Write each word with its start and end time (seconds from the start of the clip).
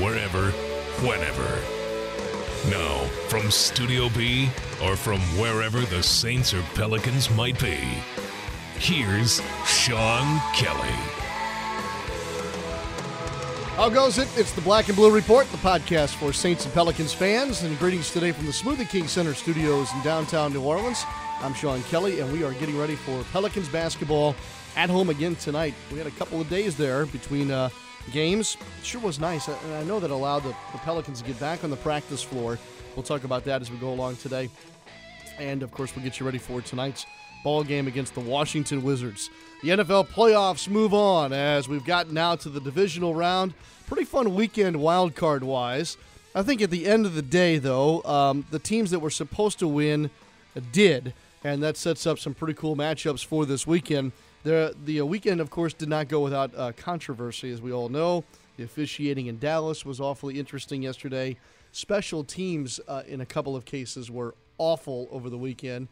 wherever, 0.00 0.50
whenever. 1.06 1.60
Now, 2.70 3.04
from 3.28 3.50
Studio 3.50 4.08
B 4.10 4.48
or 4.82 4.96
from 4.96 5.20
wherever 5.38 5.80
the 5.80 6.02
Saints 6.02 6.52
or 6.52 6.62
Pelicans 6.74 7.30
might 7.30 7.60
be, 7.60 7.78
here's 8.78 9.40
Sean 9.64 10.40
Kelly. 10.54 10.96
How 13.76 13.90
goes 13.90 14.16
it? 14.16 14.26
It's 14.38 14.52
the 14.52 14.62
Black 14.62 14.88
and 14.88 14.96
Blue 14.96 15.14
Report, 15.14 15.46
the 15.50 15.58
podcast 15.58 16.14
for 16.14 16.32
Saints 16.32 16.64
and 16.64 16.72
Pelicans 16.72 17.12
fans. 17.12 17.62
And 17.62 17.78
greetings 17.78 18.10
today 18.10 18.32
from 18.32 18.46
the 18.46 18.52
Smoothie 18.52 18.88
King 18.88 19.06
Center 19.06 19.34
studios 19.34 19.92
in 19.92 20.02
downtown 20.02 20.52
New 20.54 20.62
Orleans. 20.62 21.04
I'm 21.40 21.52
Sean 21.52 21.82
Kelly, 21.84 22.20
and 22.20 22.32
we 22.32 22.42
are 22.42 22.54
getting 22.54 22.78
ready 22.78 22.96
for 22.96 23.22
Pelicans 23.32 23.68
basketball 23.68 24.34
at 24.76 24.88
home 24.88 25.10
again 25.10 25.36
tonight. 25.36 25.74
We 25.92 25.98
had 25.98 26.06
a 26.06 26.12
couple 26.12 26.40
of 26.40 26.48
days 26.48 26.74
there 26.74 27.04
between 27.04 27.50
uh, 27.50 27.68
games. 28.12 28.56
It 28.80 28.86
sure 28.86 29.00
was 29.00 29.18
nice, 29.18 29.48
and 29.48 29.74
I 29.74 29.84
know 29.84 30.00
that 30.00 30.10
allowed 30.10 30.40
the, 30.40 30.54
the 30.72 30.78
Pelicans 30.78 31.20
to 31.20 31.26
get 31.26 31.38
back 31.40 31.64
on 31.64 31.70
the 31.70 31.76
practice 31.76 32.22
floor. 32.22 32.58
We'll 32.94 33.02
talk 33.02 33.24
about 33.24 33.44
that 33.44 33.60
as 33.60 33.70
we 33.70 33.76
go 33.76 33.90
along 33.90 34.16
today. 34.16 34.48
And 35.38 35.62
of 35.62 35.70
course, 35.70 35.94
we'll 35.94 36.04
get 36.04 36.18
you 36.18 36.26
ready 36.26 36.38
for 36.38 36.60
tonight's 36.60 37.06
ball 37.44 37.62
game 37.62 37.86
against 37.86 38.14
the 38.14 38.20
Washington 38.20 38.82
Wizards. 38.82 39.30
The 39.62 39.70
NFL 39.70 40.08
playoffs 40.08 40.68
move 40.68 40.92
on 40.92 41.32
as 41.32 41.68
we've 41.68 41.84
gotten 41.84 42.14
now 42.14 42.36
to 42.36 42.48
the 42.48 42.60
divisional 42.60 43.14
round. 43.14 43.54
Pretty 43.86 44.04
fun 44.04 44.34
weekend 44.34 44.76
wild 44.76 45.14
card 45.14 45.44
wise. 45.44 45.96
I 46.34 46.42
think 46.42 46.60
at 46.60 46.70
the 46.70 46.86
end 46.86 47.06
of 47.06 47.14
the 47.14 47.22
day, 47.22 47.58
though, 47.58 48.02
um, 48.02 48.44
the 48.50 48.58
teams 48.58 48.90
that 48.90 48.98
were 48.98 49.10
supposed 49.10 49.58
to 49.60 49.68
win 49.68 50.10
did, 50.72 51.14
and 51.44 51.62
that 51.62 51.76
sets 51.76 52.06
up 52.06 52.18
some 52.18 52.34
pretty 52.34 52.54
cool 52.54 52.76
matchups 52.76 53.24
for 53.24 53.46
this 53.46 53.66
weekend. 53.66 54.12
The 54.46 54.76
the 54.84 55.00
uh, 55.00 55.04
weekend, 55.04 55.40
of 55.40 55.50
course, 55.50 55.74
did 55.74 55.88
not 55.88 56.06
go 56.06 56.20
without 56.20 56.52
uh, 56.56 56.70
controversy, 56.70 57.50
as 57.50 57.60
we 57.60 57.72
all 57.72 57.88
know. 57.88 58.22
The 58.56 58.62
officiating 58.62 59.26
in 59.26 59.40
Dallas 59.40 59.84
was 59.84 60.00
awfully 60.00 60.38
interesting 60.38 60.82
yesterday. 60.82 61.36
Special 61.72 62.22
teams, 62.22 62.78
uh, 62.86 63.02
in 63.08 63.20
a 63.20 63.26
couple 63.26 63.56
of 63.56 63.64
cases, 63.64 64.08
were 64.08 64.36
awful 64.56 65.08
over 65.10 65.28
the 65.30 65.36
weekend. 65.36 65.88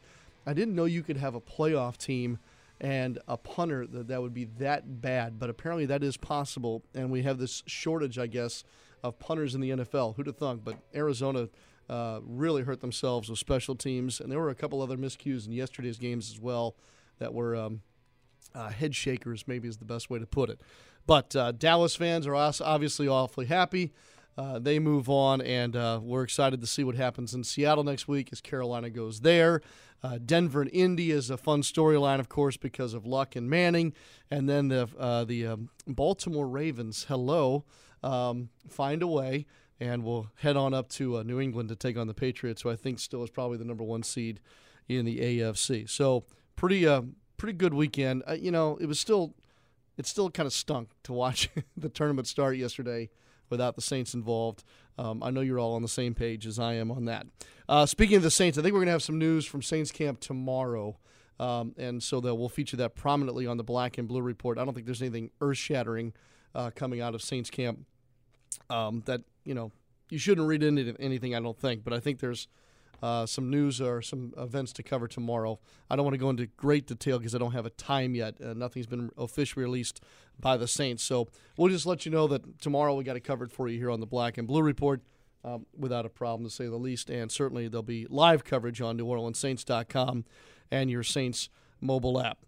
I 0.46 0.52
didn't 0.52 0.76
know 0.76 0.84
you 0.84 1.02
could 1.02 1.16
have 1.16 1.34
a 1.34 1.40
playoff 1.40 1.96
team 1.96 2.38
and 2.80 3.18
a 3.26 3.36
punter 3.36 3.88
that 3.88 4.06
that 4.06 4.22
would 4.22 4.32
be 4.32 4.44
that 4.60 5.02
bad, 5.02 5.40
but 5.40 5.50
apparently 5.50 5.86
that 5.86 6.04
is 6.04 6.16
possible. 6.16 6.84
And 6.94 7.10
we 7.10 7.22
have 7.22 7.38
this 7.38 7.64
shortage, 7.66 8.20
I 8.20 8.28
guess, 8.28 8.62
of 9.02 9.18
punters 9.18 9.56
in 9.56 9.62
the 9.62 9.70
NFL. 9.70 10.14
Who'd 10.14 10.28
have 10.28 10.36
thunk? 10.36 10.60
But 10.62 10.76
Arizona 10.94 11.48
uh, 11.90 12.20
really 12.24 12.62
hurt 12.62 12.82
themselves 12.82 13.28
with 13.28 13.40
special 13.40 13.74
teams, 13.74 14.20
and 14.20 14.30
there 14.30 14.38
were 14.38 14.50
a 14.50 14.54
couple 14.54 14.80
other 14.80 14.96
miscues 14.96 15.44
in 15.44 15.52
yesterday's 15.52 15.98
games 15.98 16.30
as 16.30 16.38
well 16.38 16.76
that 17.18 17.34
were 17.34 17.56
um, 17.56 17.80
uh, 18.54 18.70
head 18.70 18.94
shakers, 18.94 19.44
maybe 19.46 19.68
is 19.68 19.78
the 19.78 19.84
best 19.84 20.10
way 20.10 20.18
to 20.18 20.26
put 20.26 20.50
it. 20.50 20.60
But 21.06 21.34
uh, 21.36 21.52
Dallas 21.52 21.96
fans 21.96 22.26
are 22.26 22.34
obviously 22.34 23.08
awfully 23.08 23.46
happy. 23.46 23.92
Uh, 24.36 24.58
they 24.58 24.78
move 24.78 25.08
on, 25.08 25.40
and 25.40 25.76
uh, 25.76 26.00
we're 26.02 26.24
excited 26.24 26.60
to 26.60 26.66
see 26.66 26.82
what 26.82 26.96
happens 26.96 27.34
in 27.34 27.44
Seattle 27.44 27.84
next 27.84 28.08
week 28.08 28.30
as 28.32 28.40
Carolina 28.40 28.90
goes 28.90 29.20
there. 29.20 29.60
Uh, 30.02 30.18
Denver 30.24 30.60
and 30.60 30.70
Indy 30.72 31.12
is 31.12 31.30
a 31.30 31.36
fun 31.36 31.62
storyline, 31.62 32.18
of 32.18 32.28
course, 32.28 32.56
because 32.56 32.94
of 32.94 33.06
Luck 33.06 33.36
and 33.36 33.48
Manning, 33.48 33.92
and 34.30 34.48
then 34.48 34.68
the 34.68 34.88
uh, 34.98 35.24
the 35.24 35.46
um, 35.46 35.70
Baltimore 35.86 36.48
Ravens. 36.48 37.06
Hello, 37.08 37.64
um, 38.02 38.50
find 38.68 39.02
a 39.02 39.06
way, 39.06 39.46
and 39.78 40.04
we'll 40.04 40.30
head 40.36 40.56
on 40.56 40.74
up 40.74 40.88
to 40.90 41.18
uh, 41.18 41.22
New 41.22 41.40
England 41.40 41.68
to 41.68 41.76
take 41.76 41.96
on 41.96 42.08
the 42.08 42.14
Patriots, 42.14 42.62
who 42.62 42.70
I 42.70 42.76
think 42.76 42.98
still 42.98 43.22
is 43.22 43.30
probably 43.30 43.56
the 43.56 43.64
number 43.64 43.84
one 43.84 44.02
seed 44.02 44.40
in 44.88 45.04
the 45.04 45.18
AFC. 45.20 45.88
So 45.88 46.24
pretty 46.56 46.86
uh, 46.86 47.02
pretty 47.44 47.58
good 47.58 47.74
weekend. 47.74 48.22
you 48.38 48.50
know, 48.50 48.78
it 48.80 48.86
was 48.86 48.98
still 48.98 49.34
it 49.98 50.06
still 50.06 50.30
kind 50.30 50.46
of 50.46 50.52
stunk 50.54 50.88
to 51.02 51.12
watch 51.12 51.50
the 51.76 51.90
tournament 51.90 52.26
start 52.26 52.56
yesterday 52.56 53.10
without 53.50 53.74
the 53.74 53.82
Saints 53.82 54.14
involved. 54.14 54.64
Um, 54.96 55.22
I 55.22 55.28
know 55.28 55.42
you're 55.42 55.58
all 55.58 55.74
on 55.74 55.82
the 55.82 55.88
same 55.88 56.14
page 56.14 56.46
as 56.46 56.58
I 56.58 56.72
am 56.72 56.90
on 56.90 57.04
that. 57.04 57.26
Uh, 57.68 57.84
speaking 57.84 58.16
of 58.16 58.22
the 58.22 58.30
Saints, 58.30 58.56
I 58.56 58.62
think 58.62 58.72
we're 58.72 58.78
going 58.78 58.86
to 58.86 58.92
have 58.92 59.02
some 59.02 59.18
news 59.18 59.44
from 59.44 59.60
Saints 59.60 59.90
camp 59.90 60.20
tomorrow. 60.20 60.96
Um, 61.38 61.74
and 61.76 62.02
so 62.02 62.18
that 62.20 62.34
we'll 62.34 62.48
feature 62.48 62.78
that 62.78 62.94
prominently 62.94 63.46
on 63.46 63.58
the 63.58 63.64
Black 63.64 63.98
and 63.98 64.08
Blue 64.08 64.22
report. 64.22 64.56
I 64.56 64.64
don't 64.64 64.72
think 64.72 64.86
there's 64.86 65.02
anything 65.02 65.30
earth 65.42 65.58
shattering 65.58 66.14
uh, 66.54 66.70
coming 66.74 67.02
out 67.02 67.14
of 67.14 67.20
Saints 67.20 67.50
camp 67.50 67.80
um, 68.70 69.02
that, 69.04 69.20
you 69.44 69.52
know, 69.52 69.70
you 70.08 70.16
shouldn't 70.16 70.48
read 70.48 70.62
into 70.62 70.96
anything, 70.98 71.34
I 71.34 71.40
don't 71.40 71.58
think. 71.58 71.84
But 71.84 71.92
I 71.92 72.00
think 72.00 72.20
there's 72.20 72.48
uh, 73.04 73.26
some 73.26 73.50
news 73.50 73.82
or 73.82 74.00
some 74.00 74.32
events 74.38 74.72
to 74.72 74.82
cover 74.82 75.06
tomorrow. 75.06 75.58
I 75.90 75.96
don't 75.96 76.06
want 76.06 76.14
to 76.14 76.18
go 76.18 76.30
into 76.30 76.46
great 76.46 76.86
detail 76.86 77.18
because 77.18 77.34
I 77.34 77.38
don't 77.38 77.52
have 77.52 77.66
a 77.66 77.70
time 77.70 78.14
yet. 78.14 78.36
Uh, 78.42 78.54
nothing's 78.54 78.86
been 78.86 79.10
officially 79.18 79.62
released 79.62 80.00
by 80.40 80.56
the 80.56 80.66
Saints. 80.66 81.04
So 81.04 81.28
we'll 81.58 81.68
just 81.68 81.84
let 81.84 82.06
you 82.06 82.12
know 82.12 82.26
that 82.28 82.62
tomorrow 82.62 82.94
we 82.94 83.04
got 83.04 83.16
it 83.16 83.20
covered 83.20 83.52
for 83.52 83.68
you 83.68 83.78
here 83.78 83.90
on 83.90 84.00
the 84.00 84.06
Black 84.06 84.38
and 84.38 84.48
Blue 84.48 84.62
Report. 84.62 85.02
Um, 85.44 85.66
without 85.76 86.06
a 86.06 86.08
problem, 86.08 86.48
to 86.48 86.50
say 86.50 86.64
the 86.68 86.76
least. 86.76 87.10
And 87.10 87.30
certainly 87.30 87.68
there'll 87.68 87.82
be 87.82 88.06
live 88.08 88.44
coverage 88.44 88.80
on 88.80 88.96
NewOrleansSaints.com 88.96 90.24
and 90.70 90.90
your 90.90 91.02
Saints 91.02 91.50
mobile 91.82 92.18
app. 92.18 92.38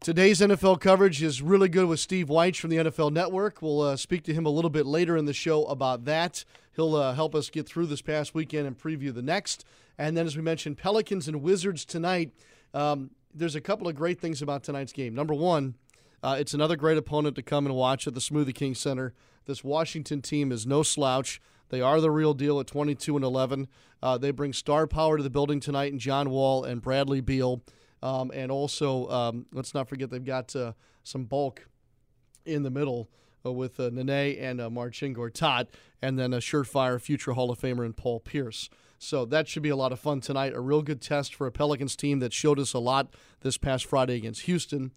Today's 0.00 0.40
NFL 0.40 0.80
coverage 0.80 1.22
is 1.22 1.42
really 1.42 1.68
good 1.68 1.86
with 1.86 2.00
Steve 2.00 2.28
Wyche 2.28 2.60
from 2.60 2.70
the 2.70 2.76
NFL 2.76 3.12
Network. 3.12 3.60
We'll 3.60 3.80
uh, 3.80 3.96
speak 3.96 4.22
to 4.24 4.32
him 4.32 4.46
a 4.46 4.50
little 4.50 4.70
bit 4.70 4.86
later 4.86 5.16
in 5.16 5.24
the 5.24 5.32
show 5.32 5.64
about 5.64 6.04
that. 6.04 6.44
He'll 6.76 6.94
uh, 6.94 7.14
help 7.14 7.34
us 7.34 7.50
get 7.50 7.66
through 7.66 7.86
this 7.86 8.00
past 8.00 8.34
weekend 8.34 8.66
and 8.66 8.78
preview 8.78 9.12
the 9.12 9.22
next. 9.22 9.64
And 9.98 10.16
then, 10.16 10.26
as 10.26 10.36
we 10.36 10.42
mentioned, 10.42 10.78
Pelicans 10.78 11.26
and 11.26 11.42
Wizards 11.42 11.84
tonight. 11.84 12.30
Um, 12.72 13.10
there's 13.34 13.56
a 13.56 13.60
couple 13.60 13.88
of 13.88 13.96
great 13.96 14.20
things 14.20 14.40
about 14.40 14.62
tonight's 14.62 14.92
game. 14.92 15.14
Number 15.14 15.34
one, 15.34 15.74
uh, 16.22 16.36
it's 16.38 16.54
another 16.54 16.76
great 16.76 16.96
opponent 16.96 17.34
to 17.36 17.42
come 17.42 17.66
and 17.66 17.74
watch 17.74 18.06
at 18.06 18.14
the 18.14 18.20
Smoothie 18.20 18.54
King 18.54 18.74
Center. 18.74 19.14
This 19.46 19.64
Washington 19.64 20.22
team 20.22 20.52
is 20.52 20.66
no 20.66 20.82
slouch. 20.82 21.40
They 21.70 21.80
are 21.80 22.00
the 22.00 22.10
real 22.10 22.34
deal 22.34 22.60
at 22.60 22.66
22 22.66 23.16
and 23.16 23.24
11. 23.24 23.68
Uh, 24.02 24.16
they 24.16 24.30
bring 24.30 24.52
star 24.52 24.86
power 24.86 25.16
to 25.16 25.22
the 25.22 25.30
building 25.30 25.60
tonight 25.60 25.92
in 25.92 25.98
John 25.98 26.30
Wall 26.30 26.64
and 26.64 26.80
Bradley 26.80 27.20
Beal. 27.20 27.62
Um, 28.02 28.30
and 28.34 28.50
also, 28.50 29.08
um, 29.08 29.46
let's 29.52 29.74
not 29.74 29.88
forget 29.88 30.10
they've 30.10 30.24
got 30.24 30.54
uh, 30.54 30.72
some 31.02 31.24
bulk 31.24 31.68
in 32.44 32.62
the 32.62 32.70
middle 32.70 33.10
uh, 33.44 33.52
with 33.52 33.78
uh, 33.80 33.90
Nene 33.92 34.38
and 34.38 34.60
uh, 34.60 34.70
Marcin 34.70 35.14
Gortat, 35.14 35.66
and 36.00 36.18
then 36.18 36.32
a 36.32 36.38
surefire 36.38 37.00
future 37.00 37.32
Hall 37.32 37.50
of 37.50 37.58
Famer 37.58 37.84
in 37.84 37.92
Paul 37.92 38.20
Pierce. 38.20 38.68
So 38.98 39.24
that 39.26 39.46
should 39.46 39.62
be 39.62 39.68
a 39.68 39.76
lot 39.76 39.92
of 39.92 40.00
fun 40.00 40.20
tonight. 40.20 40.54
A 40.54 40.60
real 40.60 40.82
good 40.82 41.00
test 41.00 41.34
for 41.34 41.46
a 41.46 41.52
Pelicans 41.52 41.94
team 41.94 42.18
that 42.18 42.32
showed 42.32 42.58
us 42.58 42.74
a 42.74 42.78
lot 42.78 43.14
this 43.40 43.56
past 43.56 43.86
Friday 43.86 44.16
against 44.16 44.42
Houston. 44.42 44.92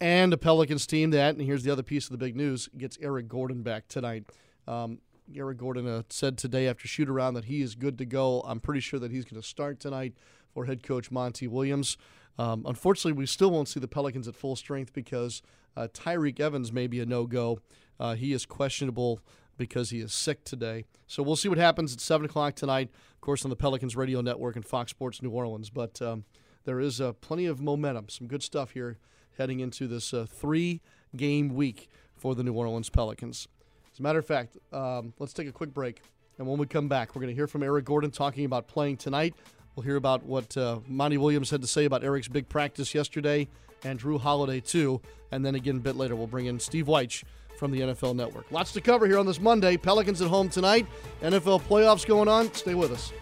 And 0.00 0.32
a 0.32 0.36
Pelicans 0.36 0.86
team 0.86 1.10
that, 1.10 1.34
and 1.34 1.44
here's 1.44 1.64
the 1.64 1.70
other 1.70 1.82
piece 1.82 2.04
of 2.04 2.12
the 2.12 2.18
big 2.18 2.36
news, 2.36 2.68
gets 2.76 2.98
Eric 3.00 3.28
Gordon 3.28 3.62
back 3.62 3.88
tonight. 3.88 4.26
Um, 4.68 4.98
Eric 5.34 5.58
Gordon 5.58 5.88
uh, 5.88 6.02
said 6.08 6.38
today 6.38 6.68
after 6.68 6.86
shoot 6.86 7.08
around 7.08 7.34
that 7.34 7.46
he 7.46 7.62
is 7.62 7.74
good 7.74 7.98
to 7.98 8.04
go. 8.04 8.42
I'm 8.42 8.60
pretty 8.60 8.80
sure 8.80 9.00
that 9.00 9.10
he's 9.10 9.24
going 9.24 9.40
to 9.40 9.46
start 9.46 9.80
tonight 9.80 10.14
for 10.56 10.64
head 10.64 10.82
coach 10.82 11.10
Monty 11.10 11.46
Williams. 11.46 11.98
Um, 12.38 12.64
unfortunately, 12.66 13.12
we 13.12 13.26
still 13.26 13.50
won't 13.50 13.68
see 13.68 13.78
the 13.78 13.86
Pelicans 13.86 14.26
at 14.26 14.34
full 14.34 14.56
strength 14.56 14.94
because 14.94 15.42
uh, 15.76 15.88
Tyreke 15.92 16.40
Evans 16.40 16.72
may 16.72 16.86
be 16.86 16.98
a 16.98 17.04
no 17.04 17.26
go. 17.26 17.60
Uh, 18.00 18.14
he 18.14 18.32
is 18.32 18.46
questionable 18.46 19.20
because 19.58 19.90
he 19.90 20.00
is 20.00 20.14
sick 20.14 20.44
today. 20.44 20.86
So 21.06 21.22
we'll 21.22 21.36
see 21.36 21.50
what 21.50 21.58
happens 21.58 21.92
at 21.92 22.00
7 22.00 22.24
o'clock 22.24 22.54
tonight, 22.54 22.88
of 23.14 23.20
course, 23.20 23.44
on 23.44 23.50
the 23.50 23.56
Pelicans 23.56 23.96
Radio 23.96 24.22
Network 24.22 24.56
and 24.56 24.64
Fox 24.64 24.92
Sports 24.92 25.20
New 25.20 25.28
Orleans. 25.28 25.68
But 25.68 26.00
um, 26.00 26.24
there 26.64 26.80
is 26.80 27.02
uh, 27.02 27.12
plenty 27.12 27.44
of 27.44 27.60
momentum, 27.60 28.08
some 28.08 28.26
good 28.26 28.42
stuff 28.42 28.70
here 28.70 28.96
heading 29.36 29.60
into 29.60 29.86
this 29.86 30.14
uh, 30.14 30.24
three 30.26 30.80
game 31.14 31.50
week 31.54 31.90
for 32.14 32.34
the 32.34 32.42
New 32.42 32.54
Orleans 32.54 32.88
Pelicans. 32.88 33.46
As 33.92 34.00
a 34.00 34.02
matter 34.02 34.20
of 34.20 34.26
fact, 34.26 34.56
um, 34.72 35.12
let's 35.18 35.34
take 35.34 35.48
a 35.48 35.52
quick 35.52 35.74
break. 35.74 36.00
And 36.38 36.46
when 36.46 36.58
we 36.58 36.66
come 36.66 36.88
back, 36.88 37.14
we're 37.14 37.20
going 37.20 37.32
to 37.32 37.36
hear 37.36 37.46
from 37.46 37.62
Eric 37.62 37.84
Gordon 37.84 38.10
talking 38.10 38.46
about 38.46 38.68
playing 38.68 38.96
tonight. 38.96 39.34
We'll 39.76 39.84
hear 39.84 39.96
about 39.96 40.24
what 40.24 40.56
uh, 40.56 40.78
Monty 40.88 41.18
Williams 41.18 41.50
had 41.50 41.60
to 41.60 41.66
say 41.66 41.84
about 41.84 42.02
Eric's 42.02 42.28
big 42.28 42.48
practice 42.48 42.94
yesterday 42.94 43.46
and 43.84 44.00
Jrue 44.00 44.18
Holiday, 44.18 44.58
too. 44.60 45.02
And 45.30 45.44
then 45.44 45.54
again, 45.54 45.76
a 45.76 45.80
bit 45.80 45.96
later, 45.96 46.16
we'll 46.16 46.26
bring 46.26 46.46
in 46.46 46.58
Steve 46.58 46.86
Wyche 46.86 47.24
from 47.58 47.72
the 47.72 47.80
NFL 47.80 48.16
Network. 48.16 48.50
Lots 48.50 48.72
to 48.72 48.80
cover 48.80 49.06
here 49.06 49.18
on 49.18 49.26
this 49.26 49.38
Monday. 49.38 49.76
Pelicans 49.76 50.22
at 50.22 50.28
home 50.28 50.48
tonight. 50.48 50.86
NFL 51.22 51.62
playoffs 51.62 52.06
going 52.06 52.28
on. 52.28 52.52
Stay 52.54 52.74
with 52.74 52.90
us. 52.90 53.12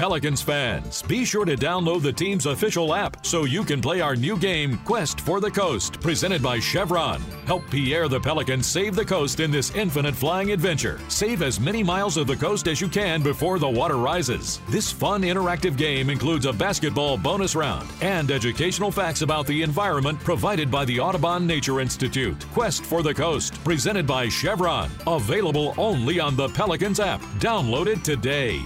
Pelicans 0.00 0.40
fans, 0.40 1.02
be 1.02 1.26
sure 1.26 1.44
to 1.44 1.54
download 1.54 2.00
the 2.00 2.10
team's 2.10 2.46
official 2.46 2.94
app 2.94 3.26
so 3.26 3.44
you 3.44 3.62
can 3.62 3.82
play 3.82 4.00
our 4.00 4.16
new 4.16 4.34
game, 4.38 4.78
Quest 4.78 5.20
for 5.20 5.40
the 5.40 5.50
Coast, 5.50 6.00
presented 6.00 6.42
by 6.42 6.58
Chevron. 6.58 7.20
Help 7.44 7.68
Pierre 7.68 8.08
the 8.08 8.18
Pelican 8.18 8.62
save 8.62 8.96
the 8.96 9.04
coast 9.04 9.40
in 9.40 9.50
this 9.50 9.74
infinite 9.74 10.14
flying 10.14 10.52
adventure. 10.52 10.98
Save 11.08 11.42
as 11.42 11.60
many 11.60 11.82
miles 11.82 12.16
of 12.16 12.26
the 12.26 12.34
coast 12.34 12.66
as 12.66 12.80
you 12.80 12.88
can 12.88 13.20
before 13.20 13.58
the 13.58 13.68
water 13.68 13.98
rises. 13.98 14.62
This 14.70 14.90
fun, 14.90 15.20
interactive 15.20 15.76
game 15.76 16.08
includes 16.08 16.46
a 16.46 16.52
basketball 16.54 17.18
bonus 17.18 17.54
round 17.54 17.86
and 18.00 18.30
educational 18.30 18.90
facts 18.90 19.20
about 19.20 19.46
the 19.46 19.60
environment 19.60 20.18
provided 20.20 20.70
by 20.70 20.86
the 20.86 20.98
Audubon 20.98 21.46
Nature 21.46 21.78
Institute. 21.78 22.42
Quest 22.54 22.86
for 22.86 23.02
the 23.02 23.12
Coast, 23.12 23.62
presented 23.64 24.06
by 24.06 24.30
Chevron. 24.30 24.90
Available 25.06 25.74
only 25.76 26.18
on 26.18 26.36
the 26.36 26.48
Pelicans 26.48 27.00
app. 27.00 27.20
Download 27.38 27.86
it 27.86 28.02
today. 28.02 28.64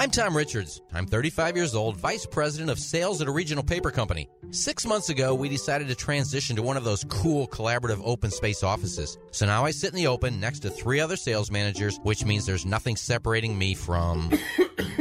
I'm 0.00 0.10
Tom 0.10 0.34
Richards. 0.34 0.80
I'm 0.94 1.06
35 1.06 1.56
years 1.56 1.74
old, 1.74 1.98
Vice 1.98 2.24
President 2.24 2.70
of 2.70 2.78
Sales 2.78 3.20
at 3.20 3.28
a 3.28 3.30
regional 3.30 3.62
paper 3.62 3.90
company. 3.90 4.30
Six 4.50 4.86
months 4.86 5.10
ago, 5.10 5.34
we 5.34 5.50
decided 5.50 5.88
to 5.88 5.94
transition 5.94 6.56
to 6.56 6.62
one 6.62 6.78
of 6.78 6.84
those 6.84 7.04
cool 7.10 7.46
collaborative 7.46 8.00
open 8.02 8.30
space 8.30 8.62
offices. 8.62 9.18
So 9.30 9.44
now 9.44 9.66
I 9.66 9.72
sit 9.72 9.90
in 9.90 9.96
the 9.96 10.06
open 10.06 10.40
next 10.40 10.60
to 10.60 10.70
three 10.70 11.00
other 11.00 11.16
sales 11.16 11.50
managers, 11.50 12.00
which 12.02 12.24
means 12.24 12.46
there's 12.46 12.64
nothing 12.64 12.96
separating 12.96 13.58
me 13.58 13.74
from. 13.74 14.30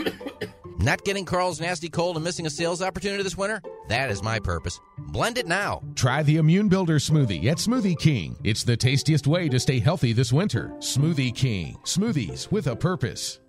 Not 0.80 1.06
getting 1.06 1.24
Carl's 1.24 1.62
nasty 1.62 1.88
cold 1.88 2.18
and 2.18 2.26
missing 2.26 2.46
a 2.46 2.50
sales 2.50 2.82
opportunity 2.82 3.24
this 3.24 3.38
winter? 3.38 3.62
That 3.88 4.12
is 4.12 4.22
my 4.22 4.40
purpose. 4.40 4.82
Blend 4.98 5.38
it 5.38 5.48
now. 5.48 5.82
Try 5.96 6.24
the 6.24 6.36
Immune 6.36 6.68
Builder 6.68 7.00
smoothie 7.00 7.46
at 7.46 7.58
Smoothie 7.58 7.98
King. 7.98 8.36
It's 8.44 8.66
the 8.66 8.76
tastiest 8.76 9.28
way 9.28 9.48
to 9.48 9.62
stay 9.62 9.80
healthy 9.80 10.12
this 10.12 10.34
winter. 10.34 10.74
Smoothie 10.80 11.34
King. 11.34 11.78
Smoothies 11.84 12.52
with 12.52 12.68
a 12.68 12.76
purpose. 12.76 13.40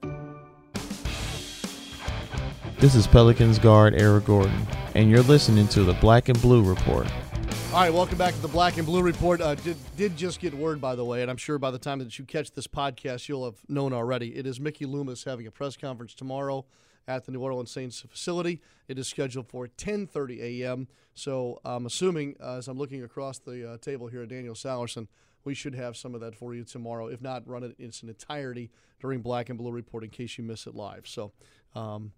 This 2.80 2.94
is 2.94 3.06
Pelicans 3.06 3.58
guard 3.58 3.94
Eric 3.94 4.24
Gordon, 4.24 4.66
and 4.94 5.10
you're 5.10 5.22
listening 5.24 5.68
to 5.68 5.84
the 5.84 5.92
Black 5.92 6.30
and 6.30 6.40
Blue 6.40 6.62
Report. 6.64 7.06
All 7.74 7.80
right, 7.80 7.92
welcome 7.92 8.16
back 8.16 8.32
to 8.32 8.40
the 8.40 8.48
Black 8.48 8.78
and 8.78 8.86
Blue 8.86 9.02
Report. 9.02 9.42
Uh, 9.42 9.54
did, 9.54 9.76
did 9.98 10.16
just 10.16 10.40
get 10.40 10.54
word, 10.54 10.80
by 10.80 10.94
the 10.94 11.04
way, 11.04 11.20
and 11.20 11.30
I'm 11.30 11.36
sure 11.36 11.58
by 11.58 11.70
the 11.70 11.78
time 11.78 11.98
that 11.98 12.18
you 12.18 12.24
catch 12.24 12.52
this 12.52 12.66
podcast, 12.66 13.28
you'll 13.28 13.44
have 13.44 13.58
known 13.68 13.92
already. 13.92 14.34
It 14.34 14.46
is 14.46 14.58
Mickey 14.58 14.86
Loomis 14.86 15.24
having 15.24 15.46
a 15.46 15.50
press 15.50 15.76
conference 15.76 16.14
tomorrow 16.14 16.64
at 17.06 17.26
the 17.26 17.32
New 17.32 17.40
Orleans 17.42 17.70
Saints 17.70 18.00
facility. 18.08 18.62
It 18.88 18.98
is 18.98 19.06
scheduled 19.08 19.46
for 19.46 19.68
10:30 19.68 20.40
a.m. 20.40 20.88
So 21.12 21.60
I'm 21.66 21.84
assuming, 21.84 22.36
uh, 22.40 22.56
as 22.56 22.66
I'm 22.66 22.78
looking 22.78 23.04
across 23.04 23.38
the 23.40 23.72
uh, 23.72 23.76
table 23.76 24.06
here 24.06 24.22
at 24.22 24.30
Daniel 24.30 24.54
Salerson, 24.54 25.06
we 25.44 25.52
should 25.52 25.74
have 25.74 25.98
some 25.98 26.14
of 26.14 26.22
that 26.22 26.34
for 26.34 26.54
you 26.54 26.64
tomorrow. 26.64 27.08
If 27.08 27.20
not, 27.20 27.46
run 27.46 27.62
it 27.62 27.76
in 27.78 27.88
its 27.88 28.02
entirety 28.02 28.70
during 29.02 29.20
Black 29.20 29.50
and 29.50 29.58
Blue 29.58 29.70
Report 29.70 30.02
in 30.02 30.08
case 30.08 30.38
you 30.38 30.44
miss 30.44 30.66
it 30.66 30.74
live. 30.74 31.06
So. 31.06 31.32
Um, 31.74 32.12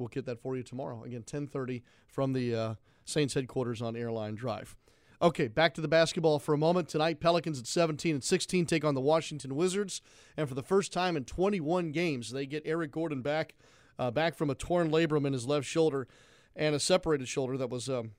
We'll 0.00 0.08
get 0.08 0.24
that 0.26 0.40
for 0.40 0.56
you 0.56 0.62
tomorrow. 0.62 1.04
Again, 1.04 1.22
10:30 1.22 1.82
from 2.08 2.32
the 2.32 2.54
uh, 2.54 2.74
Saints 3.04 3.34
headquarters 3.34 3.82
on 3.82 3.94
Airline 3.94 4.34
Drive. 4.34 4.74
Okay, 5.22 5.48
back 5.48 5.74
to 5.74 5.82
the 5.82 5.88
basketball 5.88 6.38
for 6.38 6.54
a 6.54 6.58
moment. 6.58 6.88
Tonight, 6.88 7.20
Pelicans 7.20 7.60
at 7.60 7.66
17 7.66 8.14
and 8.14 8.24
16 8.24 8.64
take 8.64 8.86
on 8.86 8.94
the 8.94 9.02
Washington 9.02 9.54
Wizards, 9.54 10.00
and 10.34 10.48
for 10.48 10.54
the 10.54 10.62
first 10.62 10.94
time 10.94 11.14
in 11.14 11.26
21 11.26 11.92
games, 11.92 12.30
they 12.30 12.46
get 12.46 12.62
Eric 12.64 12.92
Gordon 12.92 13.20
back, 13.20 13.54
uh, 13.98 14.10
back 14.10 14.34
from 14.34 14.48
a 14.48 14.54
torn 14.54 14.90
labrum 14.90 15.26
in 15.26 15.34
his 15.34 15.46
left 15.46 15.66
shoulder 15.66 16.08
and 16.56 16.74
a 16.74 16.80
separated 16.80 17.28
shoulder 17.28 17.58
that 17.58 17.68
was 17.68 17.90
um, 17.90 18.12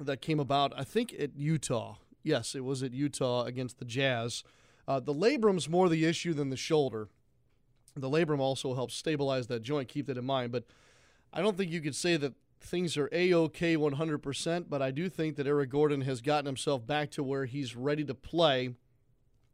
that 0.00 0.20
came 0.20 0.40
about, 0.40 0.72
I 0.76 0.82
think, 0.82 1.14
at 1.16 1.36
Utah. 1.36 1.98
Yes, 2.24 2.56
it 2.56 2.64
was 2.64 2.82
at 2.82 2.92
Utah 2.92 3.44
against 3.44 3.78
the 3.78 3.84
Jazz. 3.84 4.42
Uh, 4.88 4.98
the 4.98 5.14
labrum's 5.14 5.68
more 5.68 5.88
the 5.88 6.04
issue 6.04 6.34
than 6.34 6.50
the 6.50 6.56
shoulder. 6.56 7.08
The 7.94 8.10
labrum 8.10 8.40
also 8.40 8.74
helps 8.74 8.94
stabilize 8.94 9.46
that 9.46 9.62
joint. 9.62 9.88
Keep 9.88 10.06
that 10.06 10.18
in 10.18 10.24
mind, 10.24 10.50
but 10.50 10.64
I 11.34 11.42
don't 11.42 11.56
think 11.56 11.72
you 11.72 11.80
could 11.80 11.96
say 11.96 12.16
that 12.16 12.32
things 12.60 12.96
are 12.96 13.08
a 13.10 13.34
okay 13.34 13.76
100%, 13.76 14.66
but 14.68 14.80
I 14.80 14.92
do 14.92 15.08
think 15.08 15.34
that 15.34 15.48
Eric 15.48 15.70
Gordon 15.70 16.02
has 16.02 16.20
gotten 16.20 16.46
himself 16.46 16.86
back 16.86 17.10
to 17.10 17.24
where 17.24 17.44
he's 17.44 17.74
ready 17.74 18.04
to 18.04 18.14
play 18.14 18.70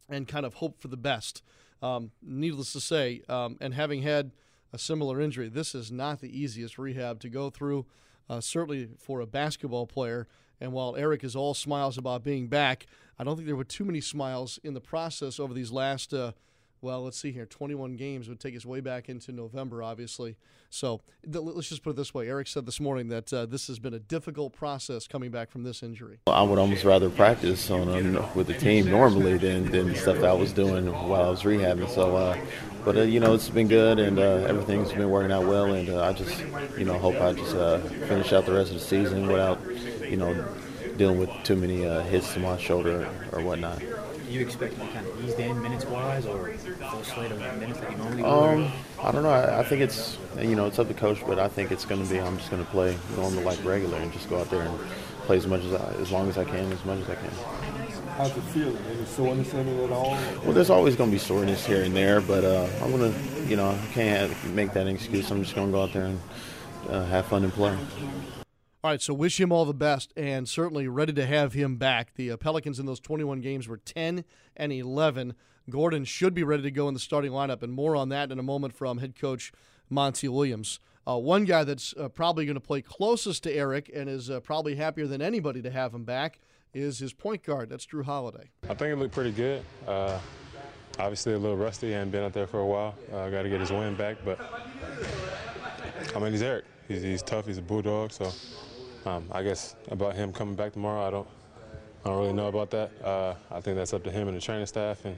and 0.07 0.29
kind 0.29 0.45
of 0.45 0.55
hope 0.55 0.79
for 0.79 0.89
the 0.89 0.99
best. 0.99 1.43
Um, 1.81 2.11
needless 2.23 2.75
to 2.75 2.81
say, 2.81 3.23
um, 3.31 3.57
and 3.63 3.73
having 3.73 4.03
had 4.03 4.33
a 4.75 4.79
similar 4.79 5.23
injury, 5.23 5.49
this 5.49 5.75
is 5.75 5.91
not 5.91 6.21
the 6.21 6.39
easiest 6.39 6.77
rehab 6.77 7.19
to 7.21 7.31
go 7.31 7.49
through, 7.49 7.87
uh, 8.29 8.43
certainly 8.43 8.91
for 8.99 9.21
a 9.21 9.27
basketball 9.27 9.87
player. 9.87 10.29
And 10.61 10.73
while 10.73 10.95
Eric 10.97 11.25
is 11.25 11.35
all 11.35 11.55
smiles 11.55 11.97
about 11.97 12.23
being 12.23 12.49
back, 12.49 12.87
I 13.19 13.25
don't 13.25 13.37
think 13.37 13.47
there 13.47 13.57
were 13.57 13.65
too 13.65 13.87
many 13.87 14.03
smiles 14.03 14.59
in 14.63 14.75
the 14.75 14.81
process 14.83 15.41
over 15.41 15.55
these 15.55 15.73
last. 15.73 16.13
Uh, 16.13 16.33
well, 16.83 17.03
let's 17.03 17.19
see 17.19 17.31
here. 17.31 17.45
21 17.45 17.97
games 17.97 18.29
would 18.29 18.41
take 18.41 18.57
us 18.57 18.65
way 18.65 18.81
back 18.81 19.09
into 19.09 19.33
November, 19.33 19.83
obviously. 19.83 20.37
So 20.71 21.03
th- 21.25 21.45
let's 21.45 21.69
just 21.69 21.83
put 21.83 21.91
it 21.91 21.97
this 21.97 22.15
way. 22.15 22.29
Eric 22.29 22.47
said 22.47 22.65
this 22.65 22.81
morning 22.81 23.09
that 23.09 23.33
uh, 23.33 23.45
this 23.45 23.67
has 23.67 23.79
been 23.79 23.93
a 23.93 23.99
difficult 23.99 24.55
process 24.55 25.07
coming 25.07 25.31
back 25.31 25.51
from 25.51 25.63
this 25.63 25.83
injury. 25.83 26.21
I 26.27 26.43
would 26.43 26.59
almost 26.59 26.85
rather 26.85 27.11
practice 27.11 27.71
on 27.71 27.89
um, 27.89 28.35
with 28.35 28.47
the 28.47 28.55
team 28.55 28.91
normally 28.91 29.37
than, 29.37 29.71
than 29.71 29.95
stuff 29.95 30.17
that 30.17 30.31
I 30.31 30.33
was 30.33 30.53
doing 30.53 30.87
while 30.87 31.23
I 31.23 31.29
was 31.29 31.43
rehabbing. 31.43 31.89
So, 31.91 32.17
uh, 32.17 32.39
but 32.85 32.97
uh, 32.97 33.03
you 33.03 33.21
know, 33.21 33.35
it's 33.35 33.51
been 33.51 33.69
good 33.69 33.99
and 33.99 34.19
uh, 34.19 34.47
everything's 34.49 34.93
been 34.93 35.11
working 35.11 35.33
out 35.33 35.47
well. 35.47 35.75
And 35.75 35.91
uh, 35.91 36.05
I 36.05 36.13
just, 36.13 36.43
you 36.79 36.85
know, 36.87 36.99
hope 36.99 37.21
I 37.21 37.35
just 37.35 37.55
uh, 37.55 37.79
finish 37.79 38.33
out 38.33 38.47
the 38.47 38.53
rest 38.53 38.71
of 38.71 38.79
the 38.79 38.85
season 38.85 39.27
without, 39.27 39.61
you 40.09 40.17
know, 40.17 40.47
dealing 40.97 41.19
with 41.19 41.31
too 41.45 41.57
many 41.57 41.83
hits 42.09 42.33
to 42.35 42.41
my 42.41 42.57
shoulder 42.57 43.07
or 43.33 43.43
whatnot 43.43 43.83
you 44.31 44.41
expect 44.41 44.75
to 44.75 44.81
kind 44.89 45.07
of 45.07 45.25
eased 45.25 45.39
in 45.39 45.61
minutes 45.61 45.85
wise 45.87 46.25
or 46.25 46.53
full 46.53 47.03
slate 47.03 47.33
of 47.33 47.39
minutes 47.59 47.81
that 47.81 47.91
you 47.91 47.99
normally 47.99 48.23
um, 48.23 48.73
I 49.03 49.11
don't 49.11 49.23
know. 49.23 49.31
I, 49.31 49.61
I, 49.61 49.63
think 49.65 49.83
it's 49.83 50.19
you 50.39 50.55
know 50.55 50.67
it's 50.67 50.79
up 50.79 50.89
to 50.89 50.95
coach, 50.95 51.21
but 51.27 51.39
I 51.39 51.49
think 51.49 51.73
it's 51.73 51.85
going 51.85 52.03
to 52.03 52.09
be 52.09 52.21
I'm 52.21 52.37
just 52.39 52.51
going 52.51 52.65
to 52.65 52.71
play 52.71 52.97
normal 53.17 53.43
like 53.43 53.63
regular 53.65 53.99
and 53.99 54.13
just 54.13 54.29
go 54.29 54.41
out 54.41 54.51
there 54.51 54.63
and 54.63 54.79
play 55.23 55.37
as 55.37 55.47
much 55.47 55.65
as 55.65 55.75
I, 55.75 55.93
as 55.95 56.11
long 56.11 56.29
as 56.29 56.39
I 56.39 56.45
can, 56.45 56.73
as 56.73 56.85
much 56.85 57.01
as 57.01 57.11
I 57.11 57.15
can. 57.17 57.31
How's 58.17 58.37
it 58.37 58.43
feel? 58.43 58.77
Any 58.77 59.05
soreness 59.07 59.53
in 59.55 59.67
it 59.67 59.85
at 59.85 59.93
all? 59.93 60.11
Well, 60.45 60.53
there's 60.53 60.71
always 60.71 60.95
going 60.95 61.11
to 61.11 61.15
be 61.15 61.19
soreness 61.19 61.65
here 61.67 61.83
and 61.83 61.97
there, 61.97 62.21
but 62.21 62.45
uh, 62.45 62.69
I'm 62.83 62.91
going 62.97 63.13
to 63.13 63.47
you 63.47 63.57
know 63.57 63.71
I 63.71 63.93
can't 63.93 64.33
make 64.55 64.73
that 64.75 64.87
an 64.87 64.95
excuse. 64.95 65.31
I'm 65.31 65.43
just 65.43 65.55
going 65.55 65.69
to 65.69 65.73
go 65.73 65.83
out 65.83 65.93
there 65.93 66.07
and 66.07 66.21
uh, 66.89 67.05
have 67.07 67.27
fun 67.27 67.45
and 67.45 67.53
play. 67.53 67.77
All 68.83 68.91
right, 68.91 69.03
so 69.03 69.13
wish 69.13 69.39
him 69.39 69.53
all 69.53 69.67
the 69.67 69.75
best, 69.75 70.11
and 70.17 70.49
certainly 70.49 70.89
ready 70.89 71.13
to 71.13 71.27
have 71.27 71.53
him 71.53 71.77
back. 71.77 72.15
The 72.15 72.31
uh, 72.31 72.39
Pelicans 72.39 72.79
in 72.79 72.87
those 72.87 72.99
21 72.99 73.43
games 73.43 73.69
were 73.69 73.77
10 73.77 74.25
and 74.57 74.73
11. 74.73 75.35
Gordon 75.69 76.07
should 76.07 76.33
be 76.33 76.43
ready 76.43 76.63
to 76.63 76.71
go 76.71 76.89
in 76.89 76.95
the 76.95 77.01
starting 77.01 77.31
lineup, 77.31 77.63
and 77.63 77.75
more 77.75 77.95
on 77.95 78.09
that 78.09 78.33
in 78.33 78.39
a 78.39 78.43
moment 78.43 78.75
from 78.75 78.97
head 78.97 79.15
coach 79.21 79.53
Monty 79.91 80.29
Williams. 80.29 80.81
Uh, 81.07 81.19
one 81.19 81.45
guy 81.45 81.63
that's 81.63 81.93
uh, 81.99 82.09
probably 82.09 82.47
going 82.47 82.55
to 82.55 82.61
play 82.61 82.81
closest 82.81 83.43
to 83.43 83.53
Eric 83.53 83.91
and 83.95 84.09
is 84.09 84.31
uh, 84.31 84.41
probably 84.41 84.77
happier 84.77 85.07
than 85.07 85.21
anybody 85.21 85.61
to 85.61 85.71
have 85.71 85.93
him 85.93 86.05
back 86.05 86.41
is 86.73 87.01
his 87.01 87.13
point 87.13 87.43
guard. 87.43 87.69
That's 87.69 87.85
Jrue 87.85 88.05
Holiday. 88.05 88.49
I 88.65 88.69
think 88.69 88.93
it 88.95 88.97
looked 88.97 89.13
pretty 89.13 89.33
good. 89.33 89.63
Uh, 89.87 90.19
obviously, 90.99 91.35
a 91.35 91.39
little 91.39 91.59
rusty. 91.59 91.93
Hadn't 91.93 92.13
been 92.13 92.23
out 92.23 92.33
there 92.33 92.47
for 92.47 92.61
a 92.61 92.67
while. 92.67 92.95
Uh, 93.13 93.29
Got 93.29 93.43
to 93.43 93.51
get 93.51 93.61
his 93.61 93.73
wind 93.73 93.99
back, 93.99 94.17
but 94.25 94.41
I 96.17 96.19
mean, 96.19 96.33
he's 96.33 96.41
Eric. 96.41 96.65
He's, 96.89 97.03
he's 97.03 97.23
tough. 97.23 97.47
He's 97.47 97.59
a 97.59 97.63
bulldog. 97.63 98.13
So 98.13 98.33
um, 99.07 99.25
I 99.33 99.43
guess 99.43 99.77
about 99.89 100.15
him 100.15 100.33
coming 100.33 100.55
back 100.55 100.73
tomorrow, 100.73 101.07
I 101.07 101.11
don't, 101.11 101.29
I 102.05 102.09
don't 102.09 102.19
really 102.19 102.33
know 102.33 102.49
about 102.49 102.71
that. 102.71 102.91
Uh, 103.05 103.35
I 103.51 103.61
think 103.61 103.77
that's 103.77 103.93
up 103.93 104.05
to 104.05 104.11
him 104.11 104.29
and 104.29 104.37
the 104.37 104.41
training 104.41 104.67
staff, 104.67 105.05
and 105.05 105.17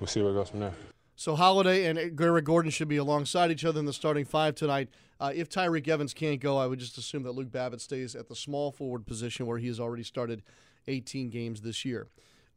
we'll 0.00 0.06
see 0.06 0.22
where 0.22 0.30
it 0.32 0.34
goes 0.34 0.50
from 0.50 0.60
there. 0.60 0.74
So 1.16 1.34
Holiday 1.34 1.86
and 1.86 1.98
Eric 1.98 2.44
Gordon 2.44 2.70
should 2.70 2.86
be 2.86 2.96
alongside 2.96 3.50
each 3.50 3.64
other 3.64 3.80
in 3.80 3.86
the 3.86 3.92
starting 3.92 4.24
five 4.24 4.54
tonight. 4.54 4.88
Uh, 5.18 5.32
if 5.34 5.48
Tyreke 5.48 5.88
Evans 5.88 6.14
can't 6.14 6.40
go, 6.40 6.56
I 6.56 6.66
would 6.66 6.78
just 6.78 6.96
assume 6.96 7.24
that 7.24 7.32
Luke 7.32 7.50
Babbitt 7.50 7.80
stays 7.80 8.14
at 8.14 8.28
the 8.28 8.36
small 8.36 8.70
forward 8.70 9.04
position 9.04 9.46
where 9.46 9.58
he 9.58 9.66
has 9.66 9.80
already 9.80 10.04
started 10.04 10.42
18 10.86 11.28
games 11.28 11.60
this 11.60 11.84
year. 11.84 12.06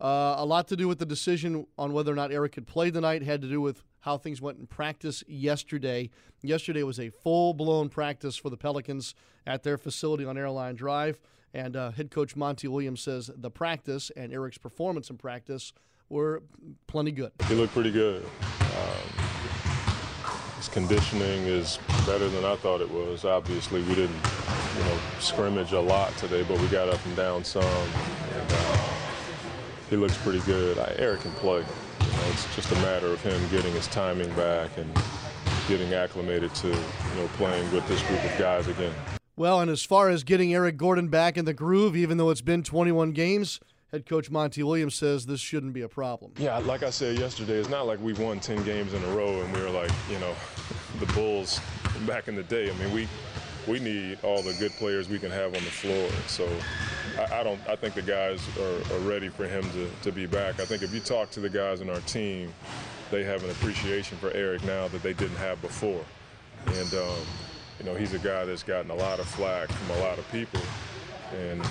Uh, 0.01 0.34
a 0.39 0.46
lot 0.46 0.67
to 0.67 0.75
do 0.75 0.88
with 0.88 0.98
the 0.98 1.05
decision 1.05 1.67
on 1.77 1.93
whether 1.93 2.12
or 2.12 2.15
not 2.15 2.31
Eric 2.31 2.53
could 2.53 2.65
play 2.65 2.89
tonight 2.89 3.22
had 3.22 3.39
to 3.43 3.48
do 3.48 3.62
with 3.62 3.84
how 4.00 4.17
things 4.17 4.41
went 4.41 4.58
in 4.58 4.65
practice 4.65 5.24
yesterday. 5.27 6.10
Yesterday 6.41 6.81
was 6.81 7.00
a 7.00 7.10
full 7.10 7.53
blown 7.53 7.88
practice 7.88 8.36
for 8.36 8.50
the 8.50 8.58
Pelicans 8.58 9.13
at 9.46 9.62
their 9.62 9.77
facility 9.77 10.25
on 10.25 10.39
Airline 10.39 10.74
Drive. 10.74 11.20
And 11.53 11.75
uh, 11.75 11.91
head 11.91 12.10
coach 12.10 12.36
Monty 12.36 12.67
Williams 12.67 13.01
says 13.01 13.29
the 13.36 13.51
practice 13.51 14.12
and 14.17 14.34
Eric's 14.34 14.58
performance 14.58 15.12
in 15.12 15.17
practice 15.17 15.72
were 16.10 16.41
plenty 16.88 17.12
good. 17.12 17.31
He 17.48 17.53
looked 17.53 17.74
pretty 17.74 17.91
good. 17.91 18.24
Um, 18.24 19.25
his 20.58 20.67
conditioning 20.67 21.43
is 21.43 21.77
better 22.08 22.27
than 22.27 22.43
I 22.43 22.55
thought 22.55 22.81
it 22.81 22.89
was. 22.89 23.24
Obviously, 23.24 23.84
we 23.84 23.93
didn't, 23.93 24.15
you 24.77 24.84
know, 24.84 24.98
scrimmage 25.20 25.74
a 25.74 25.79
lot 25.79 26.15
today, 26.17 26.43
but 26.43 26.60
we 26.60 26.67
got 26.70 26.89
up 26.89 27.05
and 27.05 27.15
down 27.15 27.43
some. 27.43 27.63
He 29.91 29.98
looks 29.98 30.15
pretty 30.19 30.39
good. 30.45 30.79
I, 30.79 30.95
Eric 30.98 31.19
can 31.19 31.31
play. 31.33 31.57
You 31.57 32.07
know, 32.07 32.24
it's 32.29 32.55
just 32.55 32.71
a 32.71 32.75
matter 32.75 33.07
of 33.07 33.21
him 33.21 33.38
getting 33.50 33.74
his 33.74 33.88
timing 33.88 34.33
back 34.36 34.77
and 34.77 34.89
getting 35.67 35.93
acclimated 35.93 36.55
to, 36.55 36.69
you 36.69 37.15
know, 37.17 37.27
playing 37.36 37.69
with 37.74 37.86
this 37.89 38.01
group 38.03 38.24
of 38.24 38.39
guys 38.39 38.69
again. 38.69 38.93
Well, 39.36 39.60
and 39.60 39.69
as 39.69 39.83
far 39.83 40.07
as 40.07 40.24
getting 40.24 40.53
Eric 40.53 40.77
Gordon 40.77 41.10
back 41.10 41.36
in 41.36 41.43
the 41.43 41.53
groove, 41.53 41.98
even 41.98 42.15
though 42.15 42.29
it's 42.29 42.39
been 42.39 42.63
21 42.63 43.12
games, 43.12 43.60
head 43.91 44.05
coach 44.05 44.31
Monty 44.31 44.63
Williams 44.63 44.95
says 44.95 45.25
this 45.25 45.41
shouldn't 45.41 45.74
be 45.74 45.81
a 45.81 45.89
problem. 45.89 46.31
Yeah, 46.38 46.57
like 46.60 46.83
I 46.83 46.89
said 46.89 47.19
yesterday, 47.19 47.55
it's 47.55 47.67
not 47.67 47.86
like 47.86 48.00
we 48.00 48.13
won 48.13 48.39
10 48.39 48.63
games 48.63 48.93
in 48.93 49.03
a 49.03 49.10
row 49.10 49.41
and 49.41 49.53
we 49.53 49.62
were 49.62 49.71
like, 49.71 49.91
you 50.10 50.17
know, 50.19 50.33
the 51.01 51.05
Bulls 51.07 51.60
back 52.07 52.29
in 52.29 52.38
the 52.38 52.43
day. 52.43 52.69
I 52.69 52.74
mean, 52.75 52.93
we 52.93 53.10
we 53.67 53.77
need 53.79 54.17
all 54.24 54.41
the 54.41 54.53
good 54.53 54.71
players 54.74 55.10
we 55.10 55.19
can 55.19 55.31
have 55.31 55.48
on 55.48 55.63
the 55.63 55.69
floor. 55.69 56.10
So 56.27 56.48
I, 57.17 57.39
I 57.39 57.43
don't. 57.43 57.59
I 57.67 57.75
think 57.75 57.95
the 57.95 58.01
guys 58.01 58.41
are, 58.57 58.95
are, 58.95 58.99
ready 58.99 59.29
for 59.29 59.47
him 59.47 59.63
to, 59.71 59.89
to 60.03 60.11
be 60.11 60.25
back. 60.25 60.59
I 60.59 60.65
think 60.65 60.83
if 60.83 60.93
you 60.93 60.99
talk 60.99 61.29
to 61.31 61.39
the 61.39 61.49
guys 61.49 61.81
in 61.81 61.89
our 61.89 61.99
team, 62.01 62.53
they 63.09 63.23
have 63.23 63.43
an 63.43 63.49
appreciation 63.49 64.17
for 64.17 64.31
Eric 64.31 64.63
now 64.63 64.87
that 64.87 65.03
they 65.03 65.13
didn't 65.13 65.37
have 65.37 65.61
before. 65.61 66.03
And 66.67 66.93
um, 66.93 67.25
you 67.81 67.85
know, 67.85 67.95
he's 67.95 68.13
a 68.13 68.19
guy 68.19 68.45
that's 68.45 68.63
gotten 68.63 68.91
a 68.91 68.95
lot 68.95 69.19
of 69.19 69.25
flack 69.25 69.69
from 69.69 69.97
a 69.97 69.99
lot 70.01 70.19
of 70.19 70.31
people. 70.31 70.61
And, 71.33 71.65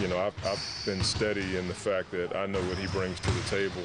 you 0.00 0.08
know, 0.08 0.18
I've, 0.18 0.34
I've 0.46 0.82
been 0.84 1.02
steady 1.02 1.56
in 1.56 1.68
the 1.68 1.74
fact 1.74 2.10
that 2.12 2.34
I 2.34 2.46
know 2.46 2.60
what 2.62 2.78
he 2.78 2.86
brings 2.88 3.20
to 3.20 3.30
the 3.30 3.48
table. 3.48 3.82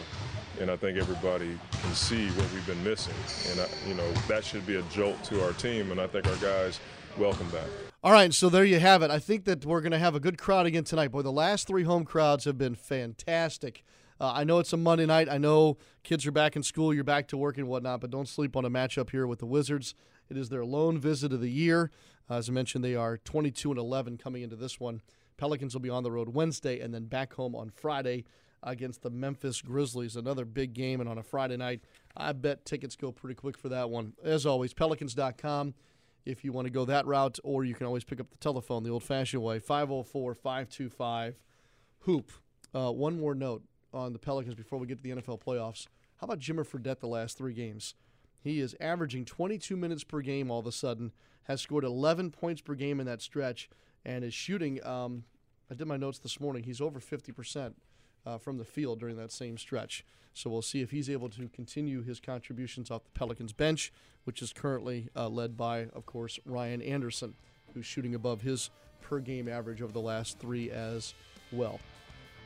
And 0.60 0.72
I 0.72 0.78
think 0.78 0.98
everybody 0.98 1.60
can 1.84 1.94
see 1.94 2.30
what 2.30 2.52
we've 2.52 2.66
been 2.66 2.84
missing. 2.84 3.14
And, 3.52 3.60
I, 3.60 3.68
you 3.88 3.94
know, 3.94 4.12
that 4.28 4.44
should 4.44 4.66
be 4.66 4.78
a 4.78 4.82
jolt 4.84 5.24
to 5.26 5.46
our 5.46 5.54
team. 5.54 5.92
And 5.92 6.02
I 6.02 6.08
think 6.08 6.28
our 6.28 6.38
guys 6.38 6.80
welcome 7.18 7.50
that. 7.52 7.87
All 8.08 8.14
right, 8.14 8.34
so 8.34 8.48
there 8.48 8.64
you 8.64 8.80
have 8.80 9.02
it. 9.02 9.12
I 9.12 9.20
think 9.20 9.44
that 9.44 9.66
we're 9.66 9.82
going 9.82 9.92
to 9.92 10.00
have 10.00 10.16
a 10.16 10.22
good 10.22 10.38
crowd 10.38 10.66
again 10.66 10.86
tonight. 10.86 11.12
Boy, 11.12 11.24
the 11.24 11.30
last 11.30 11.68
three 11.68 11.84
home 11.84 12.06
crowds 12.06 12.46
have 12.46 12.58
been 12.58 12.74
fantastic. 12.74 13.84
Uh, 14.18 14.32
I 14.34 14.46
know 14.46 14.60
it's 14.60 14.72
a 14.72 14.78
Monday 14.78 15.06
night. 15.06 15.28
I 15.30 15.38
know 15.38 15.78
kids 16.04 16.26
are 16.26 16.32
back 16.32 16.56
in 16.56 16.64
school, 16.64 16.94
you're 16.94 17.04
back 17.04 17.28
to 17.28 17.38
work 17.38 17.58
and 17.58 17.68
whatnot, 17.68 18.00
but 18.00 18.10
don't 18.10 18.30
sleep 18.30 18.56
on 18.56 18.64
a 18.64 18.70
matchup 18.70 19.10
here 19.10 19.28
with 19.28 19.40
the 19.40 19.46
Wizards. 19.46 19.94
It 20.30 20.38
is 20.38 20.48
their 20.48 20.64
lone 20.64 20.98
visit 20.98 21.34
of 21.34 21.42
the 21.42 21.52
year. 21.52 21.92
Uh, 22.30 22.36
as 22.36 22.48
I 22.48 22.54
mentioned, 22.54 22.82
they 22.82 22.96
are 22.96 23.18
22 23.18 23.72
and 23.72 23.78
11 23.78 24.18
coming 24.20 24.42
into 24.42 24.56
this 24.56 24.80
one. 24.80 25.02
Pelicans 25.36 25.74
will 25.74 25.82
be 25.82 25.90
on 25.90 26.04
the 26.04 26.12
road 26.12 26.30
Wednesday 26.30 26.80
and 26.80 26.94
then 26.94 27.08
back 27.08 27.34
home 27.34 27.58
on 27.58 27.70
Friday 27.70 28.24
against 28.64 29.02
the 29.02 29.10
Memphis 29.10 29.62
Grizzlies. 29.62 30.16
Another 30.16 30.46
big 30.46 30.74
game, 30.74 31.02
and 31.02 31.10
on 31.10 31.18
a 31.18 31.24
Friday 31.24 31.58
night, 31.58 31.82
I 32.16 32.32
bet 32.32 32.64
tickets 32.64 32.96
go 32.96 33.12
pretty 33.12 33.36
quick 33.36 33.58
for 33.58 33.68
that 33.68 33.90
one. 33.90 34.14
As 34.24 34.46
always, 34.46 34.74
pelicans.com 34.74 35.74
if 36.28 36.44
you 36.44 36.52
want 36.52 36.66
to 36.66 36.72
go 36.72 36.86
that 36.86 37.06
route, 37.06 37.40
or 37.44 37.64
you 37.64 37.74
can 37.74 37.88
always 37.88 38.04
pick 38.04 38.20
up 38.20 38.30
the 38.30 38.38
telephone 38.38 38.84
the 38.84 38.90
old 38.90 39.04
fashioned 39.04 39.42
way 39.42 39.60
504 39.60 40.36
525 40.36 41.40
Hoop. 42.02 42.32
Uh, 42.76 42.92
one 42.92 43.20
more 43.20 43.34
note 43.34 43.64
on 43.94 44.14
the 44.14 44.20
Pelicans 44.20 44.56
before 44.56 44.78
we 44.78 44.88
get 44.88 45.02
to 45.02 45.04
the 45.04 45.22
NFL 45.22 45.42
playoffs. 45.42 45.88
How 46.18 46.26
about 46.26 46.40
Jimmer 46.40 46.68
Fredette 46.68 47.00
the 47.00 47.08
last 47.08 47.38
three 47.38 47.54
games? 47.54 47.96
He 48.40 48.60
is 48.60 48.76
averaging 48.80 49.26
22 49.26 49.76
minutes 49.76 50.04
per 50.04 50.22
game 50.22 50.52
all 50.52 50.60
of 50.60 50.68
a 50.68 50.72
sudden, 50.72 51.12
has 51.44 51.62
scored 51.62 51.84
11 51.84 52.32
points 52.32 52.62
per 52.62 52.76
game 52.76 53.00
in 53.00 53.06
that 53.06 53.22
stretch, 53.22 53.70
and 54.06 54.24
is 54.24 54.34
shooting. 54.34 54.86
Um, 54.86 55.24
I 55.72 55.76
did 55.76 55.88
my 55.88 55.98
notes 55.98 56.20
this 56.20 56.40
morning. 56.40 56.64
He's 56.64 56.82
over 56.82 57.00
50% 57.00 57.74
uh, 58.26 58.38
from 58.38 58.58
the 58.58 58.66
field 58.66 59.00
during 59.00 59.18
that 59.18 59.32
same 59.32 59.58
stretch. 59.58 60.06
So 60.38 60.52
we'll 60.52 60.62
see 60.62 60.82
if 60.82 60.92
he's 60.92 61.10
able 61.10 61.30
to 61.30 61.50
continue 61.50 62.04
his 62.04 62.20
contributions 62.20 62.92
off 62.92 63.04
the 63.04 63.10
Pelicans 63.18 63.54
bench, 63.54 63.92
which 64.24 64.44
is 64.44 64.54
currently 64.54 65.10
uh, 65.16 65.30
led 65.30 65.58
by, 65.58 65.88
of 65.96 66.06
course, 66.06 66.40
Ryan 66.46 66.80
Anderson, 66.84 67.34
who's 67.74 67.88
shooting 67.88 68.14
above 68.14 68.42
his 68.42 68.70
per 69.02 69.20
game 69.20 69.48
average 69.48 69.82
over 69.82 69.92
the 69.92 70.00
last 70.00 70.38
three 70.38 70.70
as 70.70 71.16
well. 71.52 71.80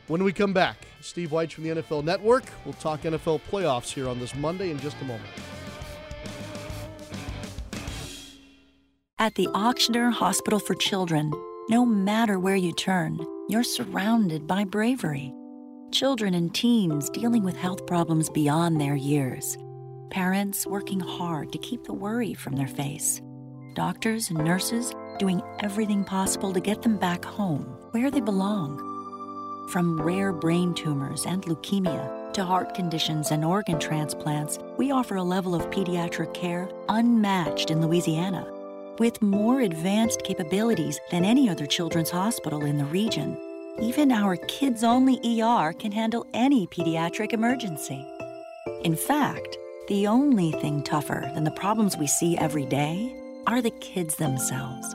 When 0.08 0.24
we 0.24 0.32
come 0.32 0.54
back, 0.54 0.78
Steve 1.02 1.32
Wyche 1.32 1.52
from 1.52 1.66
the 1.66 1.82
NFL 1.82 2.06
Network. 2.06 2.46
We'll 2.64 2.76
talk 2.76 3.02
NFL 3.02 3.42
playoffs 3.52 3.92
here 3.92 4.08
on 4.08 4.20
this 4.20 4.34
Monday 4.36 4.72
in 4.72 4.80
just 4.80 4.96
a 5.02 5.06
moment. 5.06 5.30
At 9.20 9.36
the 9.36 9.48
Ochsner 9.48 10.14
Hospital 10.14 10.60
for 10.60 10.76
Children, 10.76 11.32
no 11.70 11.86
matter 11.86 12.40
where 12.40 12.56
you 12.56 12.72
turn, 12.74 13.20
you're 13.50 13.64
surrounded 13.64 14.48
by 14.48 14.64
bravery. 14.64 15.34
Children 15.92 16.36
and 16.36 16.56
teens 16.56 17.10
dealing 17.10 17.44
with 17.44 17.58
health 17.58 17.86
problems 17.86 18.30
beyond 18.30 18.80
their 18.80 18.96
years. 18.96 19.58
Parents 20.10 20.66
working 20.66 21.02
hard 21.02 21.52
to 21.52 21.58
keep 21.58 21.84
the 21.84 21.94
worry 21.94 22.34
from 22.34 22.56
their 22.56 22.68
face. 22.68 23.22
Doctors 23.74 24.30
and 24.30 24.40
nurses 24.40 24.96
doing 25.20 25.42
everything 25.60 26.06
possible 26.06 26.54
to 26.54 26.62
get 26.62 26.82
them 26.82 26.98
back 26.98 27.26
home, 27.26 27.64
where 27.92 28.10
they 28.10 28.22
belong. 28.22 28.78
From 29.70 30.02
rare 30.02 30.32
brain 30.32 30.74
tumors 30.74 31.26
and 31.26 31.44
leukemia 31.44 32.32
to 32.34 32.46
heart 32.46 32.74
conditions 32.74 33.32
and 33.32 33.44
organ 33.44 33.78
transplants, 33.78 34.60
we 34.78 34.92
offer 34.92 35.18
a 35.18 35.24
level 35.24 35.54
of 35.54 35.70
pediatric 35.72 36.34
care 36.34 36.70
unmatched 36.88 37.70
in 37.70 37.82
Louisiana 37.82 38.50
with 38.98 39.22
more 39.22 39.60
advanced 39.60 40.24
capabilities 40.24 41.02
than 41.12 41.26
any 41.26 41.50
other 41.50 41.66
children's 41.66 42.10
hospital 42.10 42.64
in 42.64 42.78
the 42.78 42.86
region. 42.86 43.51
Even 43.80 44.12
our 44.12 44.36
kids 44.48 44.84
only 44.84 45.20
ER 45.24 45.74
can 45.74 45.92
handle 45.92 46.28
any 46.34 46.68
pediatric 46.68 47.34
emergency. 47.34 48.06
In 48.84 48.96
fact, 48.96 49.58
the 49.88 50.08
only 50.08 50.52
thing 50.54 50.84
tougher 50.84 51.32
than 51.34 51.44
the 51.44 51.52
problems 51.52 51.98
we 51.98 52.08
see 52.08 52.38
every 52.38 52.66
day 52.66 53.16
are 53.48 53.62
the 53.62 53.72
kids 53.72 54.16
themselves. 54.16 54.94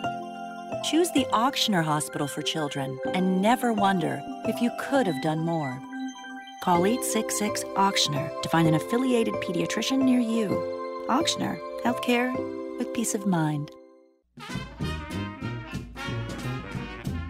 Choose 0.85 1.11
the 1.13 1.27
Ochsner 1.33 1.83
Hospital 1.83 2.29
for 2.29 2.43
Children 2.43 2.99
and 3.15 3.41
never 3.43 3.73
wonder 3.73 4.23
if 4.45 4.61
you 4.61 4.71
could 4.79 5.07
have 5.07 5.23
done 5.23 5.41
more. 5.41 5.81
Call 6.63 6.87
866 6.87 7.65
Ochsner 7.77 8.43
to 8.43 8.49
find 8.49 8.69
an 8.69 8.75
affiliated 8.75 9.35
pediatrician 9.35 10.03
near 10.03 10.21
you. 10.21 10.49
Ochsner, 11.09 11.59
healthcare 11.83 12.33
with 12.79 12.93
peace 12.95 13.15
of 13.15 13.27
mind. 13.27 13.71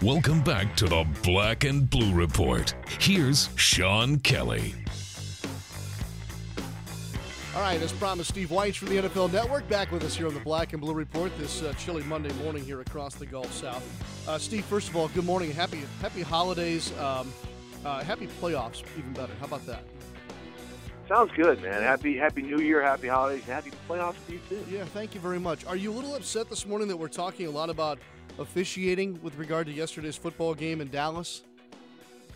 Welcome 0.00 0.42
back 0.42 0.76
to 0.76 0.86
the 0.86 1.04
Black 1.24 1.64
and 1.64 1.90
Blue 1.90 2.14
Report. 2.14 2.72
Here's 3.00 3.48
Sean 3.56 4.20
Kelly. 4.20 4.72
All 7.52 7.62
right, 7.62 7.82
as 7.82 7.92
promised, 7.94 8.30
Steve 8.30 8.50
Wyche 8.50 8.76
from 8.76 8.90
the 8.90 9.02
NFL 9.02 9.32
Network 9.32 9.68
back 9.68 9.90
with 9.90 10.04
us 10.04 10.16
here 10.16 10.28
on 10.28 10.34
the 10.34 10.40
Black 10.40 10.72
and 10.72 10.80
Blue 10.80 10.94
Report 10.94 11.36
this 11.36 11.64
uh, 11.64 11.72
chilly 11.72 12.04
Monday 12.04 12.32
morning 12.34 12.64
here 12.64 12.80
across 12.80 13.16
the 13.16 13.26
Gulf 13.26 13.52
South. 13.52 13.82
Uh, 14.28 14.38
Steve, 14.38 14.64
first 14.66 14.88
of 14.88 14.94
all, 14.94 15.08
good 15.08 15.24
morning. 15.24 15.50
Happy 15.50 15.82
Happy 16.00 16.22
holidays. 16.22 16.96
Um, 17.00 17.32
uh, 17.84 18.04
happy 18.04 18.28
playoffs, 18.40 18.84
even 18.96 19.12
better. 19.14 19.32
How 19.40 19.46
about 19.46 19.66
that? 19.66 19.82
Sounds 21.08 21.32
good, 21.34 21.60
man. 21.60 21.82
Happy 21.82 22.16
Happy 22.16 22.42
New 22.42 22.60
Year, 22.60 22.80
Happy 22.80 23.08
Holidays, 23.08 23.42
and 23.46 23.52
Happy 23.52 23.72
playoffs 23.88 24.24
to 24.28 24.34
you 24.34 24.40
too. 24.48 24.64
Yeah, 24.70 24.84
thank 24.84 25.16
you 25.16 25.20
very 25.20 25.40
much. 25.40 25.66
Are 25.66 25.74
you 25.74 25.90
a 25.90 25.94
little 25.94 26.14
upset 26.14 26.48
this 26.48 26.66
morning 26.66 26.86
that 26.86 26.96
we're 26.96 27.08
talking 27.08 27.48
a 27.48 27.50
lot 27.50 27.68
about 27.68 27.98
officiating 28.38 29.20
with 29.22 29.36
regard 29.36 29.66
to 29.66 29.72
yesterday's 29.72 30.16
football 30.16 30.54
game 30.54 30.80
in 30.80 30.88
Dallas? 30.88 31.42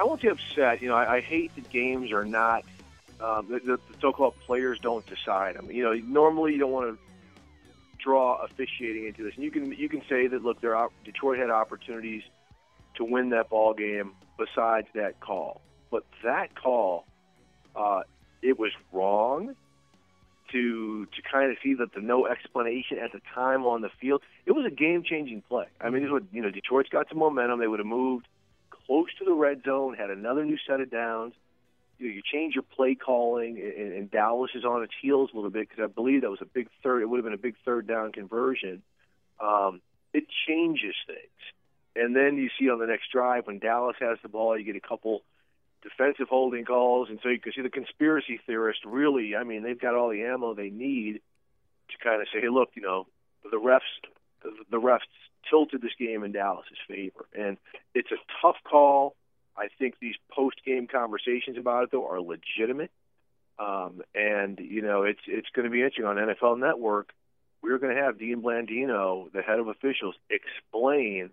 I 0.00 0.04
won't 0.04 0.21
be 0.21 0.28
upset. 0.28 0.82
You 0.82 0.88
know, 0.88 0.97
I, 0.97 1.16
I 1.16 1.21
hate 1.21 1.54
that 1.54 1.68
games 1.71 2.12
are 2.12 2.25
not 2.25 2.64
um, 3.23 3.47
the, 3.49 3.61
the 3.61 3.78
so-called 4.00 4.35
players 4.40 4.78
don't 4.80 5.06
decide. 5.06 5.56
I 5.56 5.61
mean, 5.61 5.76
you 5.76 5.85
know, 5.85 5.92
normally 5.92 6.52
you 6.52 6.59
don't 6.59 6.73
want 6.73 6.94
to 6.94 6.99
draw 7.99 8.42
officiating 8.42 9.06
into 9.06 9.23
this, 9.23 9.35
and 9.37 9.44
you 9.44 9.50
can 9.50 9.73
you 9.73 9.88
can 9.88 10.02
say 10.09 10.26
that 10.26 10.42
look, 10.42 10.61
there 10.61 10.75
are, 10.75 10.88
Detroit 11.04 11.38
had 11.38 11.50
opportunities 11.50 12.23
to 12.97 13.04
win 13.04 13.30
that 13.30 13.49
ball 13.49 13.75
game 13.75 14.12
besides 14.38 14.88
that 14.94 15.21
call, 15.21 15.61
but 15.90 16.04
that 16.25 16.54
call, 16.56 17.06
uh, 17.76 18.02
it 18.42 18.59
was 18.59 18.73
wrong. 18.92 19.54
To 20.52 21.06
to 21.06 21.23
kind 21.23 21.50
of 21.50 21.56
see 21.62 21.75
that 21.75 21.94
the 21.94 22.00
no 22.00 22.26
explanation 22.26 22.99
at 22.99 23.12
the 23.12 23.21
time 23.35 23.64
on 23.64 23.80
the 23.80 23.88
field, 24.00 24.23
it 24.44 24.52
was 24.52 24.66
a 24.66 24.71
game-changing 24.71 25.42
play. 25.49 25.66
I 25.80 25.88
mean, 25.88 26.11
would 26.12 26.28
you 26.30 26.42
know 26.42 26.50
Detroit's 26.50 26.90
got 26.90 27.09
some 27.09 27.18
momentum. 27.18 27.59
They 27.59 27.66
would 27.66 27.78
have 27.78 27.87
moved 27.87 28.28
close 28.87 29.09
to 29.18 29.25
the 29.25 29.32
red 29.32 29.62
zone, 29.64 29.94
had 29.94 30.11
another 30.11 30.44
new 30.44 30.59
set 30.66 30.80
of 30.80 30.90
downs. 30.90 31.35
You, 31.99 32.09
know, 32.09 32.14
you 32.14 32.23
change 32.23 32.54
your 32.54 32.64
play 32.64 32.94
calling, 32.94 33.59
and, 33.59 33.92
and 33.92 34.11
Dallas 34.11 34.50
is 34.54 34.64
on 34.64 34.82
its 34.82 34.92
heels 35.00 35.30
a 35.32 35.37
little 35.37 35.50
bit 35.50 35.68
because 35.68 35.85
I 35.85 35.87
believe 35.87 36.23
that 36.23 36.30
was 36.30 36.42
a 36.42 36.47
big 36.47 36.68
third. 36.82 37.02
It 37.02 37.06
would 37.09 37.18
have 37.18 37.25
been 37.25 37.32
a 37.32 37.38
big 37.38 37.56
third 37.64 37.87
down 37.87 38.12
conversion. 38.12 38.82
Um, 39.40 39.80
it 40.12 40.25
changes 40.47 40.94
things, 41.06 41.97
and 41.97 42.14
then 42.14 42.37
you 42.37 42.50
see 42.59 42.68
on 42.68 42.78
the 42.78 42.87
next 42.87 43.11
drive 43.11 43.47
when 43.47 43.59
Dallas 43.59 43.97
has 44.00 44.18
the 44.23 44.28
ball, 44.28 44.59
you 44.59 44.64
get 44.64 44.76
a 44.76 44.87
couple 44.87 45.23
defensive 45.82 46.28
holding 46.28 46.64
calls, 46.64 47.08
and 47.08 47.18
so 47.22 47.28
you 47.28 47.40
can 47.40 47.52
see 47.52 47.62
the 47.62 47.70
conspiracy 47.70 48.40
theorists 48.46 48.82
really. 48.86 49.36
I 49.36 49.44
mean, 49.44 49.62
they've 49.62 49.80
got 49.80 49.94
all 49.94 50.10
the 50.10 50.22
ammo 50.22 50.54
they 50.54 50.70
need 50.70 51.20
to 51.90 51.98
kind 52.02 52.22
of 52.22 52.28
say, 52.32 52.40
"Hey, 52.40 52.48
look, 52.48 52.70
you 52.74 52.82
know, 52.82 53.06
the 53.44 53.58
refs, 53.58 53.80
the, 54.70 54.80
refs 54.80 55.00
tilted 55.48 55.82
this 55.82 55.94
game 55.98 56.24
in 56.24 56.32
Dallas's 56.32 56.78
favor, 56.88 57.26
and 57.36 57.56
it's 57.94 58.10
a 58.12 58.16
tough 58.40 58.56
call. 58.64 59.16
I 59.56 59.68
think 59.78 59.96
these 60.00 60.14
post-game 60.30 60.86
conversations 60.86 61.58
about 61.58 61.84
it 61.84 61.90
though 61.92 62.08
are 62.08 62.20
legitimate, 62.20 62.90
um, 63.58 64.02
and 64.14 64.58
you 64.60 64.82
know, 64.82 65.02
it's 65.02 65.20
it's 65.26 65.48
going 65.54 65.64
to 65.64 65.70
be 65.70 65.82
interesting 65.82 66.04
on 66.04 66.16
NFL 66.16 66.58
Network. 66.58 67.12
We're 67.62 67.78
going 67.78 67.94
to 67.94 68.02
have 68.02 68.18
Dean 68.18 68.42
Blandino, 68.42 69.30
the 69.30 69.42
head 69.42 69.60
of 69.60 69.68
officials, 69.68 70.16
explain 70.28 71.30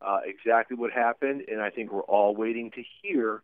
uh, 0.00 0.20
exactly 0.24 0.76
what 0.76 0.92
happened, 0.92 1.42
and 1.48 1.60
I 1.60 1.70
think 1.70 1.92
we're 1.92 2.02
all 2.02 2.34
waiting 2.34 2.70
to 2.72 2.82
hear 3.02 3.42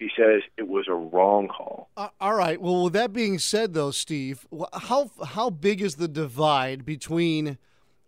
he 0.00 0.08
says 0.16 0.40
it 0.56 0.66
was 0.66 0.86
a 0.88 0.94
wrong 0.94 1.46
call. 1.46 1.90
Uh, 1.94 2.08
all 2.20 2.34
right. 2.34 2.58
Well, 2.60 2.84
with 2.84 2.94
that 2.94 3.12
being 3.12 3.38
said, 3.38 3.74
though, 3.74 3.90
Steve, 3.90 4.46
how 4.72 5.10
how 5.22 5.50
big 5.50 5.82
is 5.82 5.96
the 5.96 6.08
divide 6.08 6.86
between 6.86 7.58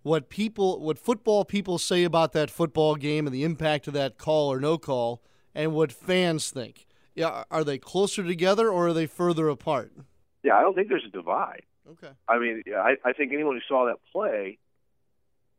what 0.03 0.31
people, 0.31 0.81
what 0.81 0.99
football 0.99 1.45
people 1.45 1.79
say 1.79 2.03
about 2.03 2.33
that 2.33 2.51
football 2.51 2.97
game 2.97 3.27
and 3.27 3.35
the 3.35 3.45
impact 3.45 3.87
of 3.87 3.93
that 3.93 4.17
call 4.17 4.51
or 4.51 4.59
no 4.59 4.79
call, 4.79 5.23
and 5.55 5.75
what 5.75 5.93
fans 5.93 6.51
think? 6.51 6.87
Yeah, 7.15 7.45
are 7.51 7.63
they 7.63 7.77
closer 7.77 8.25
together 8.25 8.71
or 8.71 8.89
are 8.89 8.93
they 8.95 9.07
further 9.07 9.51
apart? 9.51 9.93
Yeah, 10.43 10.57
I 10.57 10.63
don't 10.63 10.75
think 10.75 10.89
there's 10.89 11.05
a 11.07 11.11
divide. 11.11 11.63
Okay. 11.91 12.13
I 12.27 12.39
mean, 12.39 12.63
I, 12.75 12.95
I 13.05 13.13
think 13.13 13.35
anyone 13.35 13.57
who 13.57 13.61
saw 13.69 13.85
that 13.85 13.99
play 14.11 14.57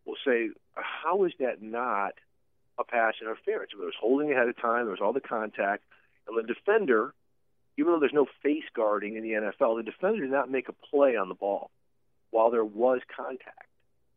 will 0.03 0.17
say, 0.25 0.49
"How 0.73 1.25
is 1.25 1.33
that 1.39 1.61
not 1.61 2.13
a 2.79 2.83
pass 2.83 3.13
interference?" 3.21 3.69
There 3.77 3.85
was 3.85 3.93
holding 4.01 4.31
ahead 4.31 4.47
of 4.47 4.59
time. 4.59 4.85
There 4.85 4.95
was 4.97 4.99
all 4.99 5.13
the 5.13 5.21
contact. 5.21 5.83
And 6.27 6.37
the 6.37 6.43
defender, 6.43 7.13
even 7.77 7.93
though 7.93 7.99
there's 7.99 8.13
no 8.13 8.27
face 8.41 8.63
guarding 8.75 9.15
in 9.15 9.23
the 9.23 9.31
NFL, 9.31 9.77
the 9.77 9.83
defender 9.83 10.21
did 10.21 10.31
not 10.31 10.49
make 10.49 10.69
a 10.69 10.73
play 10.73 11.15
on 11.15 11.29
the 11.29 11.35
ball 11.35 11.71
while 12.31 12.51
there 12.51 12.65
was 12.65 13.01
contact. 13.15 13.67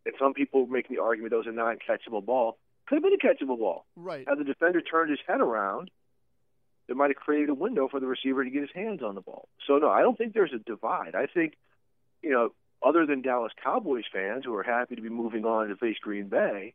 And 0.05 0.15
some 0.19 0.35
people 0.35 0.67
make 0.67 0.89
the 0.89 0.99
argument 0.99 1.31
that 1.33 1.39
was 1.39 1.47
a 1.47 1.53
non-catchable 1.53 2.25
ball. 2.25 2.59
Could 2.87 2.97
have 2.97 3.03
been 3.03 3.15
a 3.15 3.17
catchable 3.17 3.59
ball. 3.59 3.85
Right. 3.97 4.27
Had 4.29 4.38
the 4.38 4.45
defender 4.45 4.81
turned 4.81 5.11
his 5.11 5.19
head 5.27 5.40
around, 5.40 5.90
it 6.88 6.97
might 6.97 7.11
have 7.11 7.16
created 7.16 7.49
a 7.49 7.55
window 7.55 7.88
for 7.88 7.99
the 7.99 8.07
receiver 8.07 8.45
to 8.45 8.51
get 8.51 8.62
his 8.62 8.71
hands 8.73 9.03
on 9.03 9.16
the 9.16 9.21
ball. 9.21 9.49
So 9.66 9.79
no, 9.79 9.90
I 9.90 10.03
don't 10.03 10.16
think 10.16 10.33
there's 10.33 10.53
a 10.53 10.59
divide. 10.59 11.14
I 11.16 11.27
think, 11.27 11.55
you 12.23 12.31
know, 12.31 12.51
other 12.87 13.07
than 13.07 13.23
Dallas 13.23 13.53
Cowboys 13.62 14.05
fans 14.12 14.45
who 14.45 14.55
are 14.55 14.62
happy 14.62 14.95
to 14.95 15.03
be 15.03 15.09
moving 15.09 15.45
on 15.45 15.69
to 15.69 15.77
face 15.77 15.97
Green 16.01 16.29
Bay, 16.29 16.75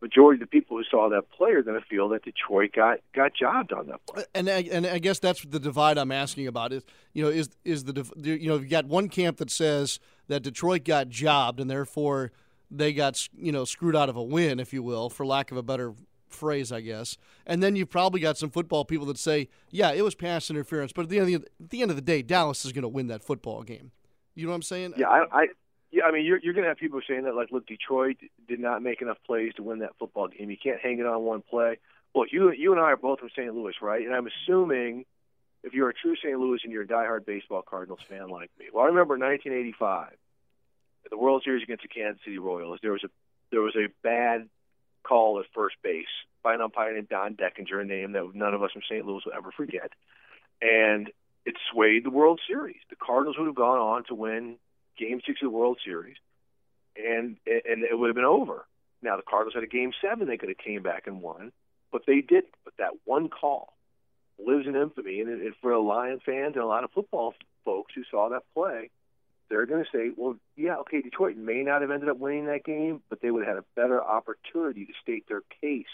majority 0.00 0.42
of 0.42 0.48
the 0.48 0.50
people 0.50 0.76
who 0.76 0.84
saw 0.84 1.08
that 1.10 1.30
play 1.30 1.52
are 1.52 1.62
going 1.62 1.78
to 1.78 1.86
feel 1.86 2.08
that 2.10 2.24
Detroit 2.24 2.72
got 2.74 3.00
got 3.14 3.34
jobbed 3.34 3.72
on 3.72 3.86
that 3.88 4.04
play. 4.06 4.24
And 4.34 4.48
I, 4.48 4.62
and 4.70 4.86
I 4.86 4.98
guess 4.98 5.18
that's 5.18 5.44
the 5.44 5.60
divide 5.60 5.98
I'm 5.98 6.12
asking 6.12 6.46
about 6.46 6.72
is 6.72 6.82
you 7.12 7.22
know 7.22 7.30
is 7.30 7.50
is 7.64 7.84
the 7.84 8.04
you 8.16 8.48
know 8.48 8.56
you've 8.56 8.70
got 8.70 8.86
one 8.86 9.08
camp 9.08 9.38
that 9.38 9.50
says 9.50 10.00
that 10.28 10.42
Detroit 10.42 10.84
got 10.84 11.08
jobbed 11.08 11.60
and 11.60 11.70
therefore 11.70 12.32
they 12.70 12.92
got 12.92 13.28
you 13.36 13.52
know 13.52 13.64
screwed 13.64 13.96
out 13.96 14.08
of 14.08 14.16
a 14.16 14.22
win, 14.22 14.60
if 14.60 14.72
you 14.72 14.82
will, 14.82 15.10
for 15.10 15.26
lack 15.26 15.50
of 15.50 15.56
a 15.56 15.62
better 15.62 15.94
phrase, 16.28 16.72
I 16.72 16.80
guess. 16.80 17.16
And 17.46 17.62
then 17.62 17.76
you've 17.76 17.90
probably 17.90 18.20
got 18.20 18.38
some 18.38 18.50
football 18.50 18.84
people 18.84 19.06
that 19.06 19.18
say, 19.18 19.48
yeah, 19.70 19.92
it 19.92 20.02
was 20.02 20.14
pass 20.14 20.50
interference, 20.50 20.92
but 20.92 21.02
at 21.02 21.08
the 21.08 21.18
end 21.18 21.34
of 21.34 21.42
the, 21.42 21.48
at 21.64 21.70
the 21.70 21.82
end 21.82 21.90
of 21.90 21.96
the 21.96 22.02
day, 22.02 22.22
Dallas 22.22 22.64
is 22.64 22.72
going 22.72 22.82
to 22.82 22.88
win 22.88 23.08
that 23.08 23.22
football 23.22 23.62
game. 23.62 23.90
You 24.34 24.46
know 24.46 24.50
what 24.50 24.56
I'm 24.56 24.62
saying? 24.62 24.94
Yeah, 24.96 25.08
I, 25.08 25.24
I 25.32 25.46
yeah, 25.90 26.04
I 26.04 26.12
mean, 26.12 26.24
you're 26.24 26.38
you're 26.38 26.54
going 26.54 26.64
to 26.64 26.68
have 26.68 26.78
people 26.78 27.00
saying 27.06 27.24
that, 27.24 27.34
like, 27.34 27.50
look, 27.50 27.66
Detroit 27.66 28.16
did 28.48 28.60
not 28.60 28.82
make 28.82 29.02
enough 29.02 29.18
plays 29.26 29.52
to 29.54 29.62
win 29.62 29.80
that 29.80 29.96
football 29.98 30.28
game. 30.28 30.50
You 30.50 30.56
can't 30.62 30.80
hang 30.80 31.00
it 31.00 31.06
on 31.06 31.22
one 31.22 31.42
play. 31.42 31.78
Well, 32.14 32.26
you 32.30 32.52
you 32.52 32.72
and 32.72 32.80
I 32.80 32.92
are 32.92 32.96
both 32.96 33.20
from 33.20 33.30
St. 33.30 33.52
Louis, 33.54 33.74
right? 33.82 34.04
And 34.04 34.14
I'm 34.14 34.28
assuming 34.28 35.04
if 35.64 35.74
you're 35.74 35.90
a 35.90 35.94
true 35.94 36.14
St. 36.16 36.38
Louis 36.38 36.60
and 36.62 36.72
you're 36.72 36.82
a 36.82 36.86
diehard 36.86 37.26
baseball 37.26 37.62
Cardinals 37.62 38.00
fan 38.08 38.28
like 38.28 38.50
me. 38.58 38.66
Well, 38.72 38.84
I 38.84 38.88
remember 38.88 39.18
1985, 39.18 40.12
the 41.10 41.18
World 41.18 41.42
Series 41.44 41.62
against 41.62 41.82
the 41.82 41.88
Kansas 41.88 42.22
City 42.24 42.38
Royals. 42.38 42.78
There 42.82 42.92
was 42.92 43.04
a 43.04 43.10
there 43.50 43.62
was 43.62 43.74
a 43.76 43.88
bad 44.02 44.48
call 45.02 45.40
at 45.40 45.46
first 45.54 45.76
base 45.82 46.06
by 46.42 46.54
an 46.54 46.60
umpire 46.60 46.94
named 46.94 47.08
Don 47.08 47.34
Denkinger, 47.34 47.82
a 47.82 47.84
name 47.84 48.12
that 48.12 48.30
none 48.34 48.54
of 48.54 48.62
us 48.62 48.70
from 48.72 48.82
St. 48.88 49.04
Louis 49.04 49.22
will 49.26 49.32
ever 49.36 49.50
forget, 49.50 49.90
and 50.62 51.10
it 51.44 51.56
swayed 51.72 52.04
the 52.04 52.10
World 52.10 52.40
Series. 52.46 52.80
The 52.90 52.96
Cardinals 52.96 53.36
would 53.38 53.46
have 53.46 53.56
gone 53.56 53.78
on 53.78 54.04
to 54.04 54.14
win 54.14 54.56
Game 55.00 55.20
Six 55.26 55.40
of 55.42 55.46
the 55.50 55.56
World 55.56 55.78
Series, 55.84 56.16
and 56.96 57.36
and 57.46 57.82
it 57.84 57.98
would 57.98 58.08
have 58.08 58.16
been 58.16 58.24
over. 58.24 58.66
Now 59.02 59.16
the 59.16 59.22
Cardinals 59.22 59.54
had 59.54 59.64
a 59.64 59.66
Game 59.66 59.92
Seven; 60.02 60.28
they 60.28 60.36
could 60.36 60.50
have 60.50 60.58
came 60.58 60.82
back 60.82 61.06
and 61.06 61.22
won, 61.22 61.52
but 61.90 62.02
they 62.06 62.20
didn't. 62.20 62.54
But 62.64 62.74
that 62.78 62.92
one 63.04 63.28
call 63.28 63.72
lives 64.38 64.66
in 64.66 64.76
infamy, 64.76 65.20
and, 65.20 65.28
and 65.30 65.54
for 65.62 65.72
a 65.72 65.80
Lion 65.80 66.20
fans 66.24 66.54
and 66.54 66.64
a 66.64 66.66
lot 66.66 66.84
of 66.84 66.90
football 66.92 67.34
folks 67.64 67.92
who 67.94 68.02
saw 68.10 68.28
that 68.30 68.42
play, 68.54 68.90
they're 69.48 69.66
going 69.66 69.84
to 69.84 69.90
say, 69.90 70.10
"Well, 70.16 70.36
yeah, 70.56 70.76
okay, 70.78 71.00
Detroit 71.00 71.36
may 71.36 71.62
not 71.62 71.80
have 71.82 71.90
ended 71.90 72.08
up 72.08 72.18
winning 72.18 72.46
that 72.46 72.64
game, 72.64 73.02
but 73.08 73.20
they 73.22 73.30
would 73.30 73.46
have 73.46 73.56
had 73.56 73.62
a 73.64 73.66
better 73.74 74.02
opportunity 74.02 74.84
to 74.86 74.92
state 75.02 75.24
their 75.28 75.42
case 75.62 75.86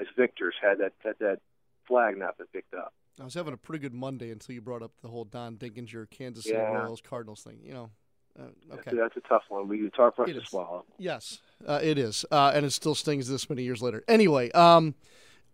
as 0.00 0.06
victors 0.16 0.54
had 0.62 0.78
that 0.78 0.92
had 1.02 1.16
that 1.20 1.40
flag 1.88 2.16
not 2.16 2.38
been 2.38 2.46
picked 2.52 2.74
up." 2.74 2.92
I 3.20 3.24
was 3.24 3.34
having 3.34 3.54
a 3.54 3.56
pretty 3.56 3.80
good 3.80 3.94
Monday 3.94 4.30
until 4.30 4.54
you 4.54 4.60
brought 4.60 4.82
up 4.82 4.92
the 5.00 5.08
whole 5.08 5.24
Don 5.24 5.56
Denkinger 5.56 6.08
Kansas 6.10 6.44
City 6.44 6.56
Yeah. 6.56 6.82
Royals 6.82 7.00
Cardinals 7.00 7.42
thing. 7.42 7.60
You 7.62 7.72
know, 7.72 7.90
uh, 8.38 8.74
okay. 8.74 8.82
That's, 8.84 8.96
that's 8.96 9.16
a 9.16 9.28
tough 9.28 9.42
one. 9.48 9.68
We 9.68 9.86
it's 9.86 9.96
hard 9.96 10.14
for 10.14 10.24
us 10.24 10.30
to 10.30 10.44
swallow. 10.44 10.84
Yes, 10.98 11.40
uh, 11.66 11.80
it 11.82 11.98
is, 11.98 12.24
uh, 12.30 12.52
and 12.54 12.66
it 12.66 12.70
still 12.70 12.94
stings 12.94 13.28
this 13.28 13.48
many 13.48 13.62
years 13.62 13.82
later. 13.82 14.04
Anyway, 14.08 14.50
um, 14.52 14.94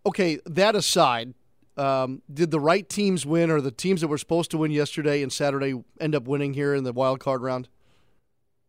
okay. 0.04 0.40
That 0.46 0.74
aside, 0.74 1.34
um, 1.76 2.22
did 2.32 2.50
the 2.50 2.60
right 2.60 2.88
teams 2.88 3.24
win, 3.24 3.50
or 3.50 3.60
the 3.60 3.70
teams 3.70 4.00
that 4.00 4.08
were 4.08 4.18
supposed 4.18 4.50
to 4.52 4.58
win 4.58 4.70
yesterday 4.70 5.22
and 5.22 5.32
Saturday 5.32 5.82
end 6.00 6.14
up 6.14 6.24
winning 6.24 6.54
here 6.54 6.74
in 6.74 6.84
the 6.84 6.92
wild 6.92 7.20
card 7.20 7.42
round? 7.42 7.68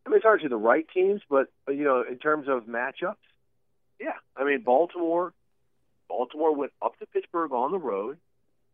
I 0.06 0.10
mean, 0.10 0.18
it's 0.18 0.24
hard 0.24 0.42
to 0.42 0.50
the 0.50 0.58
right 0.58 0.86
teams, 0.94 1.22
but 1.30 1.48
you 1.68 1.84
know, 1.84 2.04
in 2.08 2.18
terms 2.18 2.48
of 2.48 2.64
matchups, 2.64 3.16
yeah. 4.00 4.18
I 4.36 4.44
mean, 4.44 4.62
Baltimore, 4.62 5.34
Baltimore 6.10 6.54
went 6.54 6.72
up 6.82 6.98
to 7.00 7.06
Pittsburgh 7.06 7.52
on 7.52 7.72
the 7.72 7.80
road 7.80 8.18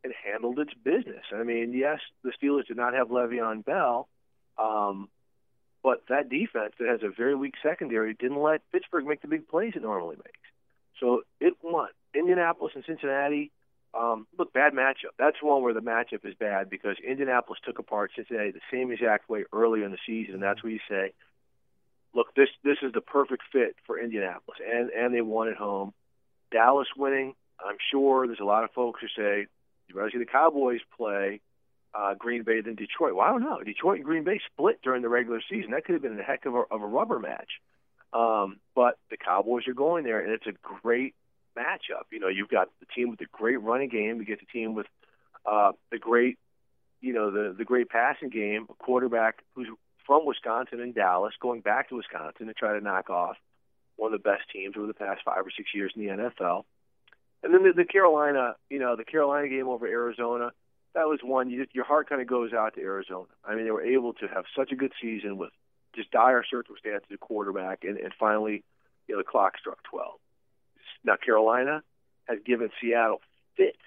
and 0.04 0.14
handled 0.26 0.60
its 0.60 0.74
business. 0.84 1.24
I 1.34 1.44
mean, 1.44 1.74
yes, 1.74 2.00
the 2.24 2.32
Steelers 2.32 2.68
did 2.68 2.78
not 2.78 2.94
have 2.94 3.10
Le'Veon 3.10 3.64
Bell, 3.64 4.08
um, 4.58 5.10
but 5.84 6.04
that 6.10 6.30
defense 6.30 6.74
that 6.80 6.88
has 6.88 7.02
a 7.04 7.10
very 7.10 7.36
weak 7.36 7.56
secondary 7.64 8.14
didn't 8.14 8.42
let 8.42 8.62
Pittsburgh 8.72 9.06
make 9.06 9.22
the 9.22 9.28
big 9.28 9.48
plays 9.48 9.74
it 9.76 9.82
normally 9.82 10.18
makes. 10.18 10.40
So 11.00 11.24
it 11.40 11.54
won. 11.64 11.90
Indianapolis 12.14 12.74
and 12.76 12.84
Cincinnati. 12.86 13.52
Um, 13.94 14.28
look, 14.38 14.54
bad 14.54 14.74
matchup. 14.74 15.16
That's 15.18 15.38
one 15.42 15.64
where 15.64 15.74
the 15.74 15.80
matchup 15.80 16.24
is 16.24 16.36
bad 16.36 16.70
because 16.70 16.98
Indianapolis 17.06 17.60
took 17.66 17.80
apart 17.80 18.12
Cincinnati 18.16 18.52
the 18.52 18.60
same 18.72 18.92
exact 18.92 19.30
way 19.30 19.46
earlier 19.52 19.86
in 19.86 19.92
the 19.92 19.98
season, 20.06 20.36
and 20.36 20.44
that's 20.44 20.62
where 20.62 20.72
you 20.72 20.80
say, 20.88 21.14
look, 22.14 22.36
this 22.36 22.50
this 22.64 22.78
is 22.84 22.92
the 22.94 23.02
perfect 23.02 23.44
fit 23.52 23.76
for 23.88 24.00
Indianapolis, 24.00 24.60
and 24.66 24.90
and 24.92 25.14
they 25.14 25.22
won 25.22 25.48
at 25.48 25.56
home. 25.56 25.94
Dallas 26.52 26.88
winning, 26.96 27.34
I'm 27.60 27.78
sure 27.92 28.28
there's 28.28 28.40
a 28.40 28.46
lot 28.46 28.64
of 28.64 28.72
folks 28.72 29.02
who 29.02 29.08
say 29.08 29.48
you'd 29.88 29.96
rather 29.96 30.12
see 30.12 30.20
the 30.20 30.26
Cowboys 30.26 30.82
play 30.96 31.42
uh, 31.94 32.14
Green 32.16 32.44
Bay 32.44 32.62
than 32.62 32.76
Detroit. 32.76 33.16
Well, 33.16 33.26
I 33.26 33.32
don't 33.32 33.44
know. 33.44 33.62
Detroit 33.64 33.98
and 33.98 34.06
Green 34.06 34.24
Bay 34.24 34.40
split 34.52 34.80
during 34.84 35.02
the 35.02 35.10
regular 35.10 35.42
season. 35.50 35.72
That 35.72 35.86
could 35.86 35.94
have 35.94 36.02
been 36.02 36.20
a 36.20 36.24
heck 36.24 36.46
of 36.46 36.56
a, 36.56 36.64
of 36.72 36.82
a 36.82 36.88
rubber 36.88 37.20
match. 37.20 37.50
Um, 38.14 38.60
but 38.76 38.98
the 39.10 39.18
Cowboys 39.18 39.68
are 39.68 39.74
going 39.74 40.04
there, 40.04 40.20
and 40.20 40.32
it's 40.32 40.48
a 40.48 40.54
great 40.84 41.14
matchup. 41.58 42.06
You 42.12 42.20
know, 42.20 42.28
you've 42.28 42.50
got 42.50 42.70
the 42.80 42.88
team 42.96 43.10
with 43.10 43.20
the 43.20 43.28
great 43.32 43.62
running 43.62 43.90
game. 43.90 44.18
You 44.18 44.26
get 44.26 44.40
the 44.40 44.48
team 44.52 44.74
with 44.74 44.88
uh, 45.46 45.74
the 45.92 46.00
great 46.00 46.38
you 47.02 47.14
know, 47.14 47.32
the 47.32 47.56
the 47.58 47.66
great 47.66 47.90
passing 47.90 48.30
game, 48.30 48.68
a 48.70 48.74
quarterback 48.74 49.44
who's 49.56 49.68
from 50.06 50.26
Wisconsin 50.26 50.82
and 50.82 50.94
Dallas, 50.94 51.34
going 51.40 51.62
back 51.62 51.90
to 51.90 51.96
Wisconsin 51.96 52.48
to 52.48 52.54
try 52.54 52.74
to 52.74 52.84
knock 52.84 53.10
off 53.10 53.38
one 53.96 54.14
of 54.14 54.22
the 54.22 54.30
best 54.30 54.44
teams 54.52 54.76
over 54.78 54.88
the 54.88 54.94
past 54.94 55.22
five 55.24 55.46
or 55.46 55.52
six 55.56 55.70
years 55.74 55.92
in 55.96 56.02
the 56.02 56.12
NFL. 56.12 56.64
And 57.44 57.54
then 57.54 57.64
the, 57.64 57.74
the 57.74 57.86
Carolina, 57.86 58.56
you 58.70 58.80
know, 58.80 58.96
the 58.96 59.06
Carolina 59.06 59.48
game 59.48 59.68
over 59.68 59.86
Arizona, 59.86 60.52
that 61.00 61.08
was 61.08 61.20
one 61.24 61.50
you 61.50 61.64
just, 61.64 61.74
your 61.74 61.86
heart 61.86 62.10
kind 62.10 62.22
of 62.22 62.28
goes 62.28 62.52
out 62.52 62.76
to 62.76 62.82
Arizona. 62.82 63.30
I 63.46 63.56
mean, 63.56 63.64
they 63.64 63.72
were 63.72 63.86
able 63.86 64.14
to 64.16 64.28
have 64.28 64.44
such 64.54 64.74
a 64.74 64.76
good 64.76 64.92
season 65.02 65.38
with 65.38 65.52
just 65.96 66.12
dire 66.12 66.44
circumstances 66.44 67.08
at 67.10 67.20
quarterback, 67.22 67.86
and, 67.86 67.98
and 67.98 68.14
finally, 68.20 68.64
you 69.08 69.16
know, 69.16 69.22
the 69.22 69.24
clock 69.24 69.58
struck 69.58 69.82
12. 69.84 70.20
Now 71.06 71.16
Carolina 71.16 71.84
has 72.28 72.40
given 72.46 72.70
Seattle 72.82 73.22
fits 73.56 73.78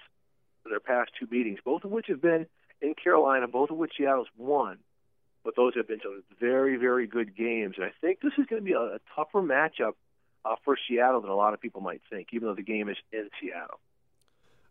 for 0.63 0.69
their 0.69 0.79
past 0.79 1.11
two 1.19 1.27
meetings, 1.29 1.59
both 1.63 1.83
of 1.83 1.91
which 1.91 2.07
have 2.07 2.21
been 2.21 2.47
in 2.81 2.95
Carolina, 2.95 3.47
both 3.47 3.69
of 3.69 3.77
which 3.77 3.93
Seattle's 3.95 4.27
won. 4.35 4.79
But 5.43 5.55
those 5.55 5.75
have 5.75 5.87
been 5.87 5.99
some 6.01 6.23
very, 6.39 6.77
very 6.77 7.05
good 7.05 7.37
games, 7.37 7.75
and 7.77 7.85
I 7.85 7.91
think 8.01 8.21
this 8.21 8.33
is 8.39 8.47
going 8.47 8.61
to 8.61 8.65
be 8.65 8.73
a, 8.73 8.95
a 8.95 8.99
tougher 9.15 9.41
matchup 9.41 9.93
uh, 10.45 10.55
for 10.65 10.77
Seattle 10.87 11.21
than 11.21 11.29
a 11.29 11.35
lot 11.35 11.53
of 11.53 11.61
people 11.61 11.81
might 11.81 12.01
think, 12.09 12.29
even 12.31 12.47
though 12.47 12.55
the 12.55 12.63
game 12.63 12.89
is 12.89 12.97
in 13.11 13.29
Seattle. 13.39 13.79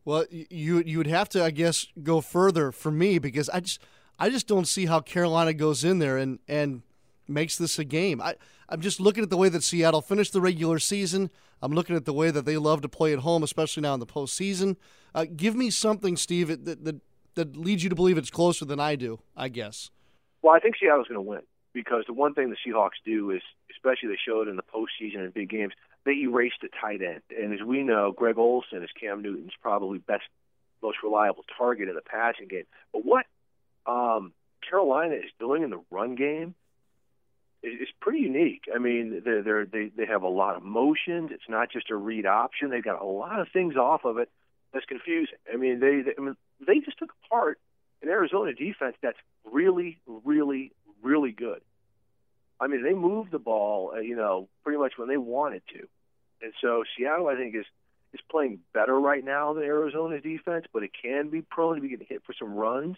Well, 0.04 0.24
you 0.30 0.82
you 0.84 0.98
would 0.98 1.06
have 1.06 1.28
to, 1.30 1.44
I 1.44 1.50
guess, 1.50 1.86
go 2.02 2.20
further 2.20 2.72
for 2.72 2.90
me 2.90 3.18
because 3.18 3.48
I 3.50 3.60
just 3.60 3.80
I 4.18 4.30
just 4.30 4.46
don't 4.46 4.66
see 4.66 4.86
how 4.86 5.00
Carolina 5.00 5.52
goes 5.54 5.84
in 5.84 5.98
there 5.98 6.16
and 6.16 6.38
and 6.48 6.82
makes 7.28 7.56
this 7.56 7.78
a 7.78 7.84
game. 7.84 8.20
I 8.20 8.34
I'm 8.68 8.80
just 8.80 9.00
looking 9.00 9.22
at 9.22 9.30
the 9.30 9.36
way 9.36 9.48
that 9.48 9.62
Seattle 9.62 10.02
finished 10.02 10.32
the 10.32 10.40
regular 10.40 10.78
season. 10.78 11.30
I'm 11.60 11.72
looking 11.72 11.94
at 11.94 12.04
the 12.04 12.12
way 12.12 12.30
that 12.30 12.44
they 12.44 12.56
love 12.56 12.80
to 12.82 12.88
play 12.88 13.12
at 13.12 13.20
home, 13.20 13.42
especially 13.42 13.82
now 13.82 13.94
in 13.94 14.00
the 14.00 14.06
postseason. 14.06 14.76
Uh, 15.14 15.26
give 15.36 15.54
me 15.54 15.70
something, 15.70 16.16
Steve, 16.16 16.48
that, 16.48 16.84
that 16.84 17.00
that 17.34 17.56
leads 17.56 17.84
you 17.84 17.88
to 17.88 17.94
believe 17.94 18.18
it's 18.18 18.30
closer 18.30 18.64
than 18.64 18.80
I 18.80 18.96
do. 18.96 19.20
I 19.36 19.48
guess. 19.48 19.90
Well, 20.42 20.54
I 20.54 20.58
think 20.58 20.76
Seattle's 20.80 21.06
going 21.06 21.16
to 21.24 21.28
win 21.28 21.42
because 21.72 22.04
the 22.06 22.12
one 22.12 22.34
thing 22.34 22.50
the 22.50 22.56
Seahawks 22.66 22.98
do 23.04 23.30
is, 23.30 23.42
especially 23.70 24.08
they 24.08 24.18
showed 24.26 24.48
in 24.48 24.56
the 24.56 24.62
postseason 24.62 25.20
and 25.20 25.32
big 25.32 25.48
games, 25.48 25.72
they 26.04 26.12
erase 26.12 26.52
the 26.60 26.68
tight 26.80 27.00
end. 27.02 27.22
And 27.36 27.54
as 27.54 27.64
we 27.64 27.82
know, 27.82 28.12
Greg 28.12 28.38
Olsen 28.38 28.82
is 28.82 28.90
Cam 28.98 29.22
Newton's 29.22 29.52
probably 29.60 29.98
best, 29.98 30.24
most 30.82 30.98
reliable 31.02 31.44
target 31.56 31.88
in 31.88 31.94
the 31.94 32.02
passing 32.02 32.48
game. 32.48 32.64
But 32.92 33.04
what 33.04 33.26
um, 33.86 34.32
Carolina 34.68 35.14
is 35.14 35.30
doing 35.38 35.62
in 35.62 35.70
the 35.70 35.82
run 35.90 36.14
game 36.14 36.54
is, 37.62 37.82
is 37.82 37.88
pretty 38.00 38.20
unique. 38.20 38.64
I 38.74 38.78
mean, 38.78 39.22
they're, 39.24 39.42
they're, 39.42 39.66
they 39.66 39.90
they 39.96 40.06
have 40.06 40.22
a 40.22 40.28
lot 40.28 40.56
of 40.56 40.62
motions. 40.62 41.30
It's 41.32 41.48
not 41.48 41.70
just 41.70 41.90
a 41.90 41.96
read 41.96 42.26
option. 42.26 42.70
They've 42.70 42.82
got 42.82 43.00
a 43.00 43.06
lot 43.06 43.40
of 43.40 43.48
things 43.52 43.76
off 43.76 44.04
of 44.04 44.18
it 44.18 44.28
that's 44.72 44.86
confusing. 44.86 45.38
I 45.52 45.56
mean, 45.56 45.80
they, 45.80 46.02
they 46.02 46.14
I 46.18 46.20
mean, 46.20 46.36
they 46.66 46.78
just 46.80 46.98
took 46.98 47.12
apart 47.26 47.58
an 48.02 48.08
Arizona 48.08 48.52
defense 48.52 48.96
that's 49.02 49.18
really, 49.44 49.98
really, 50.06 50.72
really 51.02 51.32
good. 51.32 51.60
I 52.62 52.68
mean, 52.68 52.85
they 52.85 52.94
moved 52.94 53.33
the 53.33 53.38
ball, 53.38 53.92
uh, 53.96 54.01
you 54.01 54.14
know, 54.14 54.48
pretty 54.62 54.79
much 54.79 54.92
when 54.96 55.09
they 55.09 55.16
wanted 55.16 55.62
to, 55.75 55.88
and 56.40 56.53
so 56.61 56.85
Seattle, 56.96 57.29
I 57.29 57.37
think, 57.37 57.55
is 57.55 57.66
is 58.14 58.20
playing 58.31 58.61
better 58.75 58.98
right 59.01 59.25
now 59.25 59.55
than 59.55 59.64
Arizona's 59.64 60.22
defense, 60.22 60.66
but 60.72 60.83
it 60.83 60.90
can 61.03 61.31
be 61.31 61.40
prone 61.42 61.77
to 61.77 61.81
be 61.81 61.88
getting 61.88 62.07
hit 62.07 62.22
for 62.27 62.35
some 62.38 62.55
runs. 62.55 62.96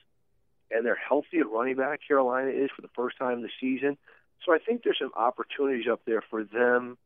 And 0.70 0.84
they're 0.84 0.96
healthy 0.96 1.38
at 1.38 1.48
running 1.48 1.76
back. 1.76 2.00
Carolina 2.06 2.50
is 2.50 2.70
for 2.74 2.82
the 2.82 2.90
first 2.96 3.16
time 3.16 3.42
this 3.42 3.52
season, 3.60 3.96
so 4.44 4.52
I 4.52 4.58
think 4.58 4.82
there's 4.82 4.98
some 5.00 5.12
opportunities 5.14 5.86
up 5.90 6.00
there 6.04 6.22
for 6.30 6.44
them 6.44 6.98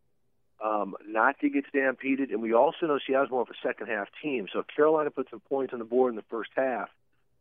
um, 0.65 0.97
not 1.07 1.39
to 1.41 1.51
get 1.51 1.65
stampeded. 1.69 2.31
And 2.31 2.43
we 2.43 2.53
also 2.55 2.87
know 2.87 2.99
Seattle's 3.07 3.31
more 3.31 3.43
of 3.43 3.49
a 3.49 3.67
second 3.67 3.89
half 3.89 4.09
team, 4.23 4.49
so 4.53 4.61
if 4.61 4.67
Carolina 4.75 5.11
puts 5.11 5.31
some 5.31 5.41
points 5.41 5.73
on 5.73 5.79
the 5.79 5.85
board 5.85 6.13
in 6.13 6.17
the 6.17 6.25
first 6.31 6.51
half, 6.57 6.89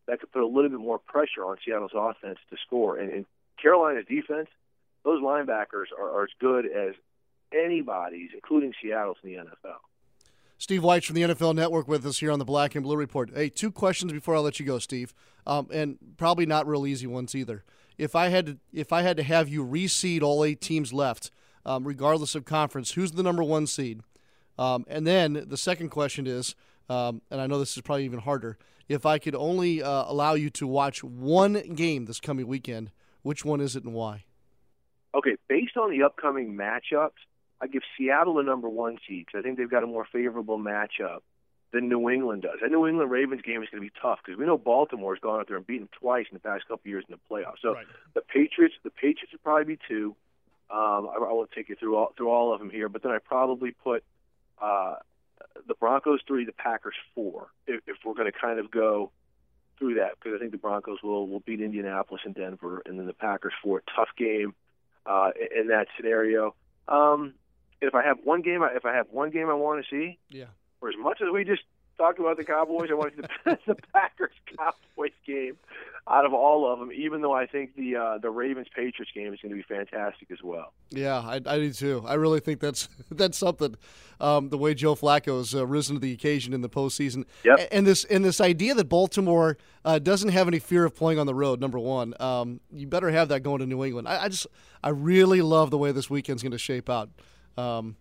that 0.08 0.20
could 0.20 0.32
put 0.32 0.42
a 0.42 0.48
little 0.48 0.70
bit 0.70 0.80
more 0.80 1.00
pressure 1.00 1.46
on 1.46 1.58
Seattle's 1.66 1.92
offense 1.96 2.40
to 2.50 2.58
score. 2.66 2.98
And, 2.98 3.12
and 3.12 3.26
Carolina's 3.62 4.06
defense, 4.08 4.50
those 5.08 5.24
linebackers 5.24 5.86
are, 5.98 6.12
are 6.12 6.24
as 6.24 6.30
good 6.40 6.66
as 6.66 6.94
anybody's, 7.54 8.30
including 8.34 8.74
Seattle's 8.82 9.16
in 9.24 9.32
the 9.32 9.38
NFL. 9.38 9.78
Steve 10.58 10.82
Wyche 10.82 11.06
from 11.06 11.16
the 11.16 11.22
NFL 11.22 11.56
Network 11.56 11.88
with 11.88 12.06
us 12.06 12.20
here 12.20 12.32
on 12.32 12.40
the 12.40 12.46
Black 12.46 12.76
and 12.76 12.84
Blue 12.84 12.98
Report. 12.98 13.32
Hey, 13.34 13.48
two 13.48 13.72
questions 13.72 14.12
before 14.12 14.36
I 14.36 14.40
let 14.40 14.60
you 14.60 14.66
go, 14.66 14.80
Steve, 14.80 15.14
um, 15.46 15.68
and 15.72 15.98
probably 16.18 16.46
not 16.46 16.68
real 16.68 16.86
easy 16.86 17.08
ones 17.08 17.36
either. 17.36 17.64
If 17.98 18.16
I 18.16 18.28
had 18.28 18.46
to, 18.48 18.58
if 18.74 18.92
I 18.92 19.04
had 19.04 19.16
to 19.18 19.24
have 19.24 19.48
you 19.48 19.66
reseed 19.66 20.24
all 20.24 20.44
eight 20.44 20.60
teams 20.60 20.92
left, 20.92 21.32
um, 21.66 21.88
regardless 21.88 22.36
of 22.36 22.44
conference, 22.44 22.92
who's 22.92 23.14
the 23.14 23.24
number 23.24 23.44
one 23.44 23.66
seed? 23.66 24.02
Um, 24.60 24.84
and 24.90 25.08
then 25.08 25.46
the 25.48 25.58
second 25.58 25.90
question 25.90 26.28
is, 26.28 26.54
um, 26.90 27.22
and 27.32 27.40
I 27.40 27.48
know 27.48 27.60
this 27.60 27.78
is 27.78 27.82
probably 27.82 28.06
even 28.06 28.20
harder. 28.20 28.58
If 28.90 29.06
I 29.06 29.20
could 29.20 29.36
only 29.36 29.82
uh, 29.82 30.06
allow 30.08 30.34
you 30.34 30.50
to 30.52 30.68
watch 30.68 31.02
one 31.04 31.54
game 31.76 32.06
this 32.06 32.20
coming 32.20 32.48
weekend, 32.48 32.92
which 33.22 33.46
one 33.46 33.62
is 33.62 33.76
it 33.76 33.84
and 33.84 33.94
why? 33.94 34.26
Okay, 35.16 35.38
based 35.48 35.78
on 35.78 35.92
the 35.92 36.04
upcoming 36.04 36.56
matchups, 36.56 37.20
I 37.62 37.68
give 37.68 37.82
Seattle 37.98 38.36
the 38.36 38.44
number 38.44 38.70
one 38.70 38.98
seed 39.08 39.26
because 39.26 39.40
I 39.40 39.42
think 39.42 39.58
they've 39.58 39.70
got 39.70 39.84
a 39.84 39.88
more 39.88 40.06
favorable 40.12 40.60
matchup 40.60 41.20
than 41.74 41.90
New 41.90 42.10
England 42.10 42.44
does. 42.44 42.60
That 42.62 42.72
New 42.72 42.88
England 42.88 43.12
Ravens 43.12 43.42
game 43.42 43.62
is 43.64 43.70
going 43.70 43.84
to 43.84 43.90
be 43.90 44.00
tough 44.02 44.20
because 44.24 44.38
we 44.40 44.46
know 44.46 44.58
Baltimore's 44.58 45.20
gone 45.20 45.40
out 45.40 45.48
there 45.48 45.58
and 45.58 45.68
beaten 45.68 45.90
twice 46.00 46.26
in 46.32 46.36
the 46.36 46.40
past 46.40 46.64
couple 46.64 46.82
of 46.84 46.86
years 46.86 47.04
in 47.10 47.16
the 47.16 47.36
playoffs. 47.36 47.62
So 47.62 47.74
right. 47.74 47.86
the 48.14 48.22
Patriots, 48.22 48.76
the 48.84 48.90
Patriots 48.90 49.32
would 49.32 49.44
probably 49.44 49.76
be 49.76 49.80
two. 49.88 50.16
Um, 50.70 51.10
I, 51.10 51.18
I 51.18 51.34
won't 51.34 51.52
take 51.52 51.70
you 51.70 51.76
through 51.76 51.96
all 51.96 52.14
through 52.16 52.30
all 52.30 52.54
of 52.54 52.60
them 52.60 52.70
here, 52.70 52.90
but 52.90 53.04
then 53.04 53.12
I 53.12 53.20
probably 53.20 53.72
put 53.72 54.04
uh, 54.62 54.96
the 55.68 55.76
Broncos 55.76 56.20
three, 56.28 56.46
the 56.46 56.52
Packers 56.52 56.96
four, 57.16 57.48
if, 57.66 57.82
if 57.88 57.98
we're 58.06 58.14
going 58.14 58.32
to 58.32 58.38
kind 58.38 58.60
of 58.60 58.70
go 58.70 59.12
through 59.80 59.96
that 59.96 60.12
because 60.16 60.36
I 60.36 60.40
think 60.40 60.52
the 60.52 60.58
Broncos 60.58 61.02
will 61.04 61.28
will 61.28 61.40
beat 61.40 61.62
Indianapolis 61.62 62.22
and 62.26 62.36
Denver, 62.36 62.82
and 62.86 63.00
then 63.00 63.08
the 63.08 63.14
Packers 63.14 63.54
four. 63.64 63.82
Tough 63.96 64.10
game 64.18 64.56
uh, 65.08 65.32
in 65.56 65.68
that 65.68 65.88
scenario. 65.96 66.54
Um, 66.88 67.34
if 67.82 67.94
I 67.96 68.04
have 68.04 68.18
one 68.24 68.42
game, 68.42 68.62
if 68.76 68.86
I 68.86 68.96
have 68.96 69.08
one 69.12 69.30
game 69.30 69.50
I 69.50 69.54
want 69.54 69.84
to 69.84 69.90
see, 69.90 70.18
yeah. 70.30 70.46
Or 70.80 70.90
as 70.90 70.96
much 71.00 71.22
as 71.22 71.28
we 71.34 71.44
just 71.44 71.64
talked 71.98 72.20
about 72.20 72.38
the 72.38 72.44
Cowboys, 72.44 72.90
I 72.92 72.94
want 72.94 73.16
to 73.16 73.24
see 73.24 73.28
the, 73.46 73.60
the 73.68 73.76
Packers 73.94 74.34
Cowboys 74.58 75.12
game 75.26 75.58
out 76.08 76.26
of 76.26 76.34
all 76.34 76.72
of 76.72 76.80
them. 76.80 76.92
Even 76.92 77.22
though 77.22 77.34
I 77.34 77.46
think 77.46 77.76
the 77.76 77.96
uh, 77.96 78.18
the 78.20 78.30
Ravens 78.30 78.68
Patriots 78.74 79.12
game 79.14 79.34
is 79.34 79.40
going 79.42 79.52
to 79.52 79.56
be 79.56 79.64
fantastic 79.64 80.32
as 80.32 80.40
well. 80.44 80.74
Yeah, 80.90 81.20
I, 81.20 81.42
I 81.46 81.58
do 81.58 81.72
too. 81.72 82.04
I 82.06 82.16
really 82.16 82.40
think 82.40 82.60
that's 82.60 82.88
that's 83.12 83.38
something. 83.38 83.76
Um, 84.20 84.50
the 84.50 84.58
way 84.58 84.74
Joe 84.74 84.96
Flacco's 84.96 85.54
uh, 85.54 85.68
risen 85.68 85.96
to 85.96 86.00
the 86.00 86.12
occasion 86.12 86.54
in 86.54 86.62
the 86.62 86.70
postseason, 86.70 87.26
yep. 87.44 87.68
and 87.72 87.86
this 87.86 88.04
and 88.06 88.26
this 88.26 88.42
idea 88.42 88.74
that 88.74 88.90
Baltimore 88.90 89.58
uh, 89.86 90.00
doesn't 90.00 90.30
have 90.30 90.48
any 90.48 90.60
fear 90.60 90.86
of 90.86 90.96
playing 90.96 91.20
on 91.20 91.28
the 91.28 91.36
road. 91.36 91.60
Number 91.60 91.80
one, 91.80 92.14
um, 92.20 92.60
you 92.72 92.88
better 92.88 93.12
have 93.12 93.30
that 93.30 93.42
going 93.42 93.60
to 93.60 93.66
New 93.66 93.84
England. 93.84 94.08
I, 94.08 94.24
I 94.24 94.30
just 94.30 94.48
I 94.84 94.90
really 94.90 95.42
love 95.42 95.72
the 95.72 95.78
way 95.78 95.92
this 95.92 96.10
weekend's 96.10 96.42
going 96.42 96.52
to 96.52 96.58
shape 96.58 96.90
out. 96.90 97.10
Um, 97.58 97.96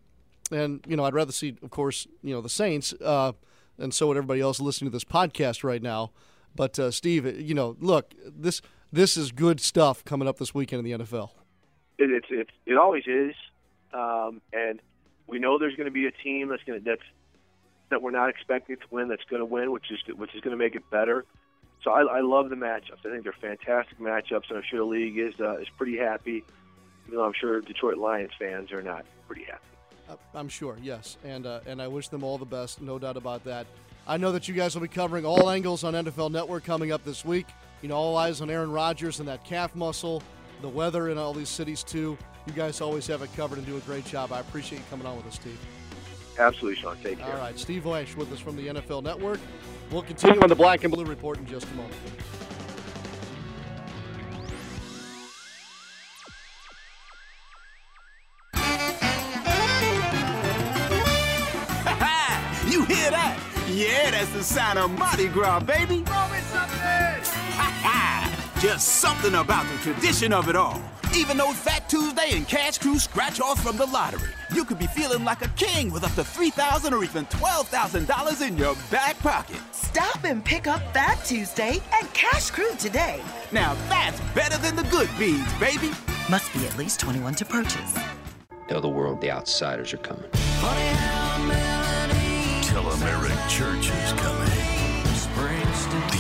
and 0.51 0.81
you 0.87 0.97
know, 0.97 1.05
I'd 1.05 1.15
rather 1.15 1.33
see, 1.33 1.57
of 1.63 1.71
course, 1.71 2.07
you 2.23 2.35
know, 2.35 2.41
the 2.41 2.49
Saints, 2.49 2.95
uh, 3.05 3.33
and 3.79 3.93
so 3.93 4.09
would 4.09 4.17
everybody 4.17 4.41
else 4.41 4.61
listening 4.61 4.91
to 4.91 4.95
this 4.95 5.05
podcast 5.05 5.65
right 5.65 5.83
now. 5.83 6.13
But 6.55 6.79
uh, 6.79 6.91
Steve, 6.91 7.41
you 7.41 7.55
know, 7.55 7.77
look, 7.81 8.15
this 8.25 8.63
this 8.93 9.17
is 9.17 9.33
good 9.33 9.61
stuff 9.61 10.05
coming 10.05 10.27
up 10.27 10.39
this 10.39 10.55
weekend 10.55 10.87
in 10.87 10.99
the 10.99 11.05
NFL. 11.05 11.31
It, 11.99 12.11
it's 12.11 12.51
it, 12.67 12.77
always 12.77 13.05
is, 13.07 13.35
um, 13.93 14.41
and 14.53 14.81
we 15.27 15.39
know 15.39 15.59
there's 15.59 15.77
going 15.77 15.87
to 15.87 15.93
be 15.93 16.07
a 16.07 16.11
team 16.11 16.49
that's 16.49 16.63
going 16.65 16.79
to 16.79 16.85
that's 16.85 17.03
that 17.91 18.03
we're 18.03 18.11
not 18.11 18.29
expecting 18.29 18.77
to 18.77 18.83
win 18.91 19.09
that's 19.09 19.25
going 19.25 19.41
to 19.41 19.47
win, 19.47 19.71
which 19.71 19.91
is 19.91 19.99
which 20.17 20.35
is 20.35 20.41
going 20.41 20.57
to 20.57 20.63
make 20.63 20.75
it 20.75 20.89
better. 20.91 21.25
So 21.83 21.91
I, 21.91 22.03
I 22.03 22.21
love 22.21 22.49
the 22.51 22.57
matchups. 22.57 23.07
I 23.07 23.11
think 23.11 23.23
they're 23.23 23.33
fantastic 23.33 23.99
matchups, 23.99 24.49
and 24.49 24.59
I'm 24.59 24.65
sure 24.69 24.81
the 24.81 24.85
league 24.85 25.19
is 25.19 25.35
uh, 25.41 25.59
is 25.59 25.69
pretty 25.77 25.97
happy. 25.97 26.45
Even 27.07 27.19
though 27.19 27.25
I'm 27.25 27.35
sure 27.39 27.61
Detroit 27.61 27.99
Lions 27.99 28.33
fans 28.39 28.73
are 28.73 28.83
not 28.83 29.07
pretty 29.27 29.45
happy. 29.45 29.76
Uh, 30.09 30.15
I'm 30.35 30.49
sure, 30.49 30.77
yes, 30.83 31.17
and 31.25 31.47
uh, 31.47 31.61
and 31.67 31.83
I 31.83 31.89
wish 31.89 32.09
them 32.09 32.23
all 32.23 32.39
the 32.39 32.45
best, 32.45 32.81
no 32.81 32.99
doubt 32.99 33.17
about 33.17 33.45
that. 33.45 33.67
I 34.07 34.17
know 34.17 34.31
that 34.33 34.47
you 34.47 34.55
guys 34.55 34.75
will 34.75 34.83
be 34.83 34.89
covering 34.89 35.27
all 35.27 35.51
angles 35.51 35.83
on 35.83 35.95
NFL 35.95 36.31
Network 36.31 36.65
coming 36.65 36.93
up 36.93 37.05
this 37.05 37.25
week. 37.25 37.47
You 37.83 37.89
know, 37.89 37.97
all 37.97 38.17
eyes 38.17 38.41
on 38.41 38.51
Aaron 38.51 38.71
Rodgers 38.71 39.19
and 39.19 39.29
that 39.29 39.45
calf 39.45 39.75
muscle, 39.75 40.23
the 40.63 40.69
weather 40.69 41.09
in 41.09 41.19
all 41.19 41.35
these 41.35 41.49
cities 41.49 41.83
too. 41.83 42.17
You 42.47 42.53
guys 42.53 42.81
always 42.81 43.07
have 43.09 43.23
it 43.23 43.35
covered 43.35 43.59
and 43.59 43.67
do 43.67 43.77
a 43.77 43.81
great 43.81 44.05
job. 44.05 44.33
I 44.33 44.39
appreciate 44.41 44.79
you 44.79 44.85
coming 44.91 45.07
on 45.07 45.17
with 45.17 45.27
us, 45.27 45.35
Steve. 45.35 45.59
Absolutely, 46.39 46.81
Sean. 46.81 46.97
Take 47.03 47.19
care. 47.19 47.33
All 47.33 47.39
right, 47.39 47.59
Steve 47.59 47.83
Wyche 47.83 48.15
with 48.15 48.33
us 48.33 48.39
from 48.39 48.57
the 48.57 48.69
NFL 48.69 49.03
Network. 49.03 49.41
We'll 49.91 50.03
continue 50.03 50.41
on 50.41 50.49
the 50.49 50.55
Black 50.55 50.85
and 50.85 50.93
Blue 50.93 51.05
Report 51.05 51.39
in 51.39 51.47
just 51.47 51.67
a 51.67 51.75
moment. 51.75 51.95
You 62.67 62.85
hear 62.85 63.11
that? 63.13 63.39
Yeah, 63.69 64.11
that's 64.11 64.31
the 64.31 64.43
sound 64.43 64.79
of 64.79 64.91
Mardi 64.91 65.29
Gras, 65.29 65.61
baby. 65.61 65.99
Just 68.61 68.89
something 69.01 69.35
about 69.37 69.67
the 69.69 69.77
tradition 69.83 70.33
of 70.33 70.49
it 70.49 70.57
all. 70.57 70.81
Even 71.15 71.37
those 71.37 71.55
Fat 71.57 71.89
Tuesday 71.89 72.31
and 72.33 72.49
Cash 72.49 72.79
Crew 72.79 72.99
scratch 72.99 73.41
offs 73.41 73.63
from 73.63 73.77
the 73.77 73.87
lottery. 73.87 74.31
You 74.53 74.65
could 74.65 74.79
be 74.81 74.89
feeling 74.89 75.25
like 75.25 75.45
a 75.45 75.49
king 75.51 75.93
with 75.93 76.03
up 76.03 76.13
to 76.15 76.23
$3,000 76.23 76.91
or 76.93 77.05
even 77.05 77.25
$12,000 77.27 78.49
in 78.49 78.57
your 78.57 78.75
back 78.91 79.17
pocket. 79.21 79.59
Stop 79.71 80.25
and 80.25 80.45
pick 80.45 80.67
up 80.67 80.81
Fat 80.93 81.25
Tuesday 81.25 81.79
and 81.95 82.13
Cash 82.15 82.51
Crew 82.51 82.75
today. 82.79 83.21
Now 83.53 83.77
that's 83.89 84.21
better 84.35 84.59
than 84.59 84.75
the 84.75 84.83
good 84.85 85.09
beans, 85.19 85.53
baby. 85.61 85.93
Must 86.29 86.53
be 86.53 86.67
at 86.67 86.77
least 86.77 86.99
21 86.99 87.37
to 87.37 87.45
purchase. 87.45 87.97
Tell 88.69 88.81
the 88.81 88.89
world 88.89 89.21
the 89.21 89.31
outsiders 89.31 89.95
are 89.95 89.99
coming. 89.99 90.25
Tell 92.99 93.09
them 93.09 93.23
Eric 93.23 93.49
Church 93.49 93.91
is 93.91 94.13
coming. 94.13 94.47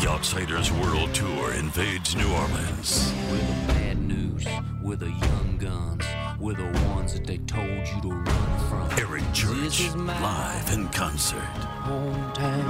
The 0.03 0.09
Outsiders 0.09 0.71
World 0.73 1.15
Tour 1.15 1.53
invades 1.55 2.15
New 2.15 2.31
Orleans. 2.33 3.13
We're 3.31 3.39
the 3.39 3.73
bad 3.73 3.99
news. 4.03 4.47
We're 4.83 4.97
the 4.97 5.11
young 5.11 5.59
guns. 5.59 6.05
We're 6.39 6.55
the 6.55 6.79
ones 6.89 7.15
that 7.15 7.27
they 7.27 7.39
told 7.39 7.67
you 7.67 8.01
to 8.03 8.09
run 8.09 8.69
from. 8.69 8.91
Eric 8.99 9.25
Church, 9.33 9.95
live 9.95 10.73
in 10.73 10.89
concert. 10.89 11.39
Hometown. 11.85 12.67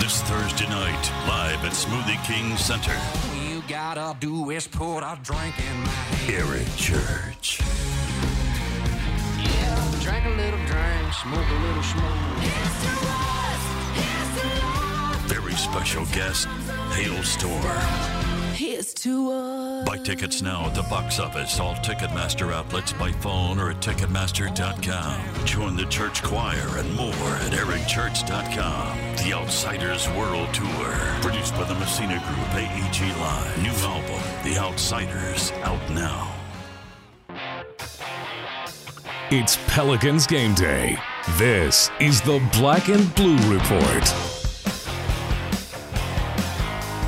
This 0.00 0.22
Thursday 0.22 0.68
night, 0.68 1.12
live 1.28 1.62
at 1.64 1.72
Smoothie 1.72 2.22
King 2.26 2.56
Center. 2.56 2.92
All 2.92 3.36
You 3.36 3.62
gotta 3.68 4.16
do 4.18 4.50
is 4.50 4.66
put 4.66 5.00
a 5.00 5.18
drink 5.22 5.58
in 5.58 5.80
my 5.80 5.88
hand. 5.88 6.48
Eric 6.48 6.76
Church. 6.76 7.60
Yeah, 10.06 10.20
drink 10.20 10.26
a 10.26 10.42
little 10.42 10.66
drink, 10.66 11.12
smoke 11.12 11.48
a 11.48 11.54
little 11.66 11.82
smoke. 11.82 12.16
Very 15.26 15.54
special 15.54 16.04
guest, 16.06 16.48
Halestorm. 16.90 18.26
Here's 18.54 18.94
to 18.94 19.32
us. 19.32 19.86
Buy 19.86 19.98
tickets 19.98 20.40
now 20.40 20.66
at 20.66 20.74
the 20.74 20.82
box 20.84 21.18
office, 21.18 21.60
all 21.60 21.74
Ticketmaster 21.74 22.52
outlets 22.54 22.92
by 22.94 23.12
phone 23.12 23.58
or 23.58 23.70
at 23.70 23.82
Ticketmaster.com. 23.82 25.44
Join 25.44 25.76
the 25.76 25.84
church 25.86 26.22
choir 26.22 26.78
and 26.78 26.94
more 26.94 27.12
at 27.12 27.52
EricChurch.com. 27.52 28.98
The 29.26 29.34
Outsiders 29.34 30.08
World 30.10 30.54
Tour. 30.54 30.94
Produced 31.20 31.54
by 31.54 31.64
the 31.64 31.74
Messina 31.74 32.18
Group, 32.26 32.54
AEG 32.54 33.00
Live. 33.20 33.62
New 33.62 33.72
album, 33.86 34.22
The 34.44 34.58
Outsiders, 34.58 35.52
out 35.64 35.90
now. 35.90 36.32
It's 39.32 39.58
Pelicans 39.66 40.24
game 40.24 40.54
day. 40.54 40.96
This 41.36 41.90
is 41.98 42.20
the 42.20 42.38
Black 42.52 42.88
and 42.88 43.12
Blue 43.16 43.36
Report. 43.52 44.14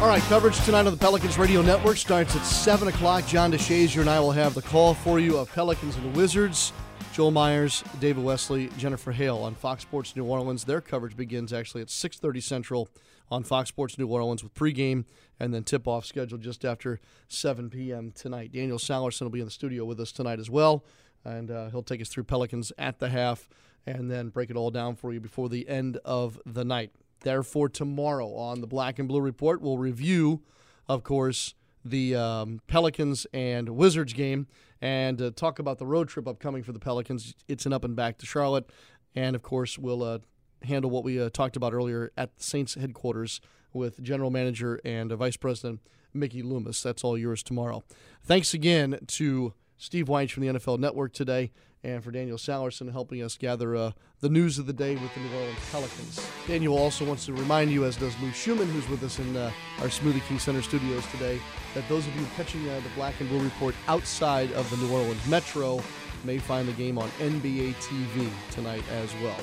All 0.03 0.09
right, 0.09 0.21
coverage 0.23 0.61
tonight 0.65 0.87
on 0.87 0.91
the 0.91 0.97
Pelicans 0.97 1.39
Radio 1.39 1.63
Network 1.63 1.97
starts 1.97 2.35
at 2.35 2.43
7 2.43 2.89
o'clock. 2.89 3.25
John 3.25 3.53
DeShazier 3.53 4.01
and 4.01 4.11
I 4.11 4.19
will 4.19 4.33
have 4.33 4.55
the 4.55 4.63
call 4.63 4.95
for 4.95 5.21
you 5.21 5.39
of 5.39 5.49
Pelicans 5.53 5.95
and 5.95 6.17
Wizards. 6.17 6.73
Joel 7.13 7.31
Myers, 7.31 7.85
David 8.01 8.25
Wesley, 8.25 8.69
Jennifer 8.77 9.13
Hale 9.13 9.39
on 9.39 9.55
Fox 9.55 9.83
Sports 9.83 10.17
New 10.17 10.25
Orleans. 10.25 10.65
Their 10.65 10.81
coverage 10.81 11.17
begins 11.17 11.53
actually 11.53 11.83
at 11.83 11.89
6.30 11.89 12.43
Central 12.43 12.89
on 13.31 13.45
Fox 13.45 13.69
Sports 13.69 13.97
New 13.97 14.09
Orleans 14.09 14.43
with 14.43 14.55
pregame 14.55 15.05
and 15.39 15.55
then 15.55 15.63
tip-off 15.63 16.05
scheduled 16.05 16.41
just 16.41 16.65
after 16.65 16.99
7 17.29 17.71
p.m. 17.71 18.11
tonight. 18.11 18.53
Daniel 18.53 18.79
Salerson 18.79 19.23
will 19.23 19.31
be 19.31 19.41
in 19.41 19.45
the 19.45 19.53
studio 19.53 19.85
with 19.85 20.01
us 20.01 20.11
tonight 20.11 20.41
as 20.41 20.51
well, 20.51 20.85
and 21.25 21.51
uh, 21.51 21.71
he'll 21.71 21.83
take 21.83 22.01
us 22.01 22.09
through 22.09 22.25
Pelicans 22.25 22.73
at 22.79 22.99
the 22.99 23.09
half 23.09 23.49
and 23.87 24.11
then 24.11 24.29
break 24.29 24.51
it 24.51 24.57
all 24.57 24.71
down 24.71 24.97
for 24.97 25.13
you 25.13 25.21
before 25.21 25.49
the 25.49 25.69
end 25.69 25.99
of 26.05 26.39
the 26.45 26.65
night. 26.65 26.93
Therefore, 27.21 27.69
tomorrow 27.69 28.35
on 28.35 28.61
the 28.61 28.67
Black 28.67 28.99
and 28.99 29.09
Blue 29.09 29.21
Report, 29.21 29.61
we'll 29.61 29.79
review, 29.79 30.43
of 30.89 31.03
course, 31.03 31.55
the 31.85 32.15
um, 32.15 32.61
Pelicans 32.67 33.27
and 33.33 33.71
Wizards 33.71 34.13
game 34.13 34.47
and 34.81 35.21
uh, 35.21 35.31
talk 35.35 35.59
about 35.59 35.79
the 35.79 35.87
road 35.87 36.09
trip 36.09 36.29
upcoming 36.29 36.63
for 36.63 36.73
the 36.73 36.79
Pelicans. 36.79 37.35
It's 37.49 37.67
an 37.67 37.73
up 37.73 37.85
and 37.85 37.97
back 37.97 38.19
to 38.19 38.27
Charlotte. 38.27 38.71
And, 39.15 39.35
of 39.35 39.43
course, 39.43 39.79
we'll 39.79 40.03
uh, 40.03 40.19
handle 40.63 40.91
what 40.91 41.03
we 41.03 41.21
uh, 41.21 41.31
talked 41.31 41.57
about 41.57 41.73
earlier 41.73 42.13
at 42.17 42.37
the 42.37 42.43
Saints 42.43 42.75
headquarters 42.75 43.41
with 43.73 44.03
General 44.03 44.31
Manager 44.31 44.81
and 44.85 45.11
Vice 45.13 45.37
President 45.37 45.81
Mickey 46.15 46.43
Loomis. 46.43 46.83
That's 46.83 47.03
all 47.03 47.19
yours 47.19 47.43
tomorrow. 47.43 47.83
Thanks 48.23 48.55
again 48.55 48.99
to 49.07 49.55
Steve 49.79 50.07
Wyche 50.07 50.33
from 50.33 50.45
the 50.45 50.53
NFL 50.53 50.79
Network 50.79 51.13
today 51.13 51.53
and 51.85 52.03
for 52.03 52.11
Daniel 52.11 52.37
Salerson 52.37 52.91
helping 52.91 53.23
us 53.23 53.37
gather 53.37 53.77
uh, 53.77 53.93
the 54.21 54.29
news 54.29 54.59
of 54.59 54.67
the 54.67 54.73
day 54.73 54.97
with 54.97 55.15
the 55.15 55.21
New 55.21 55.33
Orleans 55.37 55.59
Pelicans. 55.71 56.29
Daniel 56.49 56.77
also 56.77 57.05
wants 57.05 57.27
to 57.27 57.33
remind 57.33 57.71
you, 57.71 57.85
as 57.85 57.97
does 57.97 58.13
Lou 58.21 58.33
Schumann, 58.33 58.69
who's 58.69 58.89
with 58.89 59.03
us 59.05 59.21
in 59.21 59.37
uh, 59.37 59.53
our 59.81 59.87
Smoothie 59.87 60.23
King 60.27 60.41
Center 60.41 60.63
studios 60.63 61.07
today, 61.13 61.41
that 61.75 61.89
those 61.89 62.07
of 62.09 62.17
you 62.17 62.27
catching 62.37 62.69
uh, 62.69 62.81
the 62.81 62.91
Black 62.97 63.15
and 63.21 63.29
Blue 63.29 63.43
Report 63.43 63.77
outside 63.87 64.51
of 64.53 64.69
the 64.71 64.77
New 64.79 64.93
Orleans 64.93 65.25
Metro 65.29 65.81
may 66.25 66.39
find 66.39 66.67
the 66.67 66.73
game 66.73 66.99
on 66.99 67.09
NBA 67.21 67.77
TV 67.77 68.29
tonight 68.51 68.83
as 68.91 69.15
well. 69.23 69.39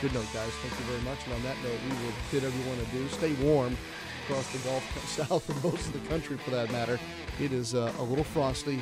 Good 0.00 0.14
note, 0.14 0.26
guys. 0.32 0.50
Thank 0.62 0.78
you 0.78 0.86
very 0.86 1.02
much. 1.02 1.18
And 1.26 1.34
on 1.34 1.42
that 1.42 1.56
note, 1.64 1.78
we 1.84 1.90
will 2.04 2.14
bid 2.30 2.44
everyone 2.44 2.78
adieu. 2.78 3.08
Stay 3.08 3.32
warm 3.44 3.76
across 4.30 4.52
the 4.52 4.58
Gulf 4.68 5.08
South 5.08 5.48
and 5.48 5.64
most 5.64 5.86
of 5.88 5.92
the 5.92 6.08
country 6.08 6.36
for 6.36 6.50
that 6.50 6.70
matter. 6.70 6.98
It 7.40 7.52
is 7.52 7.74
uh, 7.74 7.92
a 7.98 8.02
little 8.02 8.24
frosty 8.24 8.80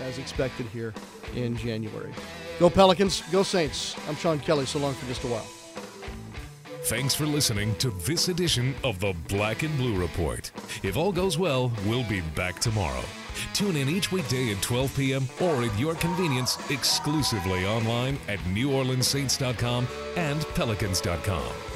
as 0.00 0.18
expected 0.18 0.66
here 0.66 0.94
in 1.34 1.56
January. 1.56 2.12
Go 2.58 2.70
Pelicans, 2.70 3.22
go 3.30 3.42
Saints. 3.42 3.96
I'm 4.08 4.16
Sean 4.16 4.38
Kelly. 4.38 4.66
So 4.66 4.78
long 4.78 4.94
for 4.94 5.06
just 5.06 5.24
a 5.24 5.26
while. 5.26 5.46
Thanks 6.84 7.14
for 7.14 7.26
listening 7.26 7.74
to 7.76 7.90
this 7.90 8.28
edition 8.28 8.74
of 8.84 9.00
the 9.00 9.12
Black 9.28 9.64
and 9.64 9.76
Blue 9.76 10.00
Report. 10.00 10.50
If 10.84 10.96
all 10.96 11.10
goes 11.10 11.36
well, 11.36 11.72
we'll 11.84 12.08
be 12.08 12.20
back 12.36 12.60
tomorrow. 12.60 13.02
Tune 13.52 13.76
in 13.76 13.88
each 13.88 14.12
weekday 14.12 14.52
at 14.52 14.62
12 14.62 14.96
p.m. 14.96 15.28
or 15.40 15.64
at 15.64 15.78
your 15.78 15.96
convenience 15.96 16.58
exclusively 16.70 17.66
online 17.66 18.18
at 18.28 18.38
NewOrleansSaints.com 18.40 19.86
and 20.16 20.40
Pelicans.com. 20.54 21.75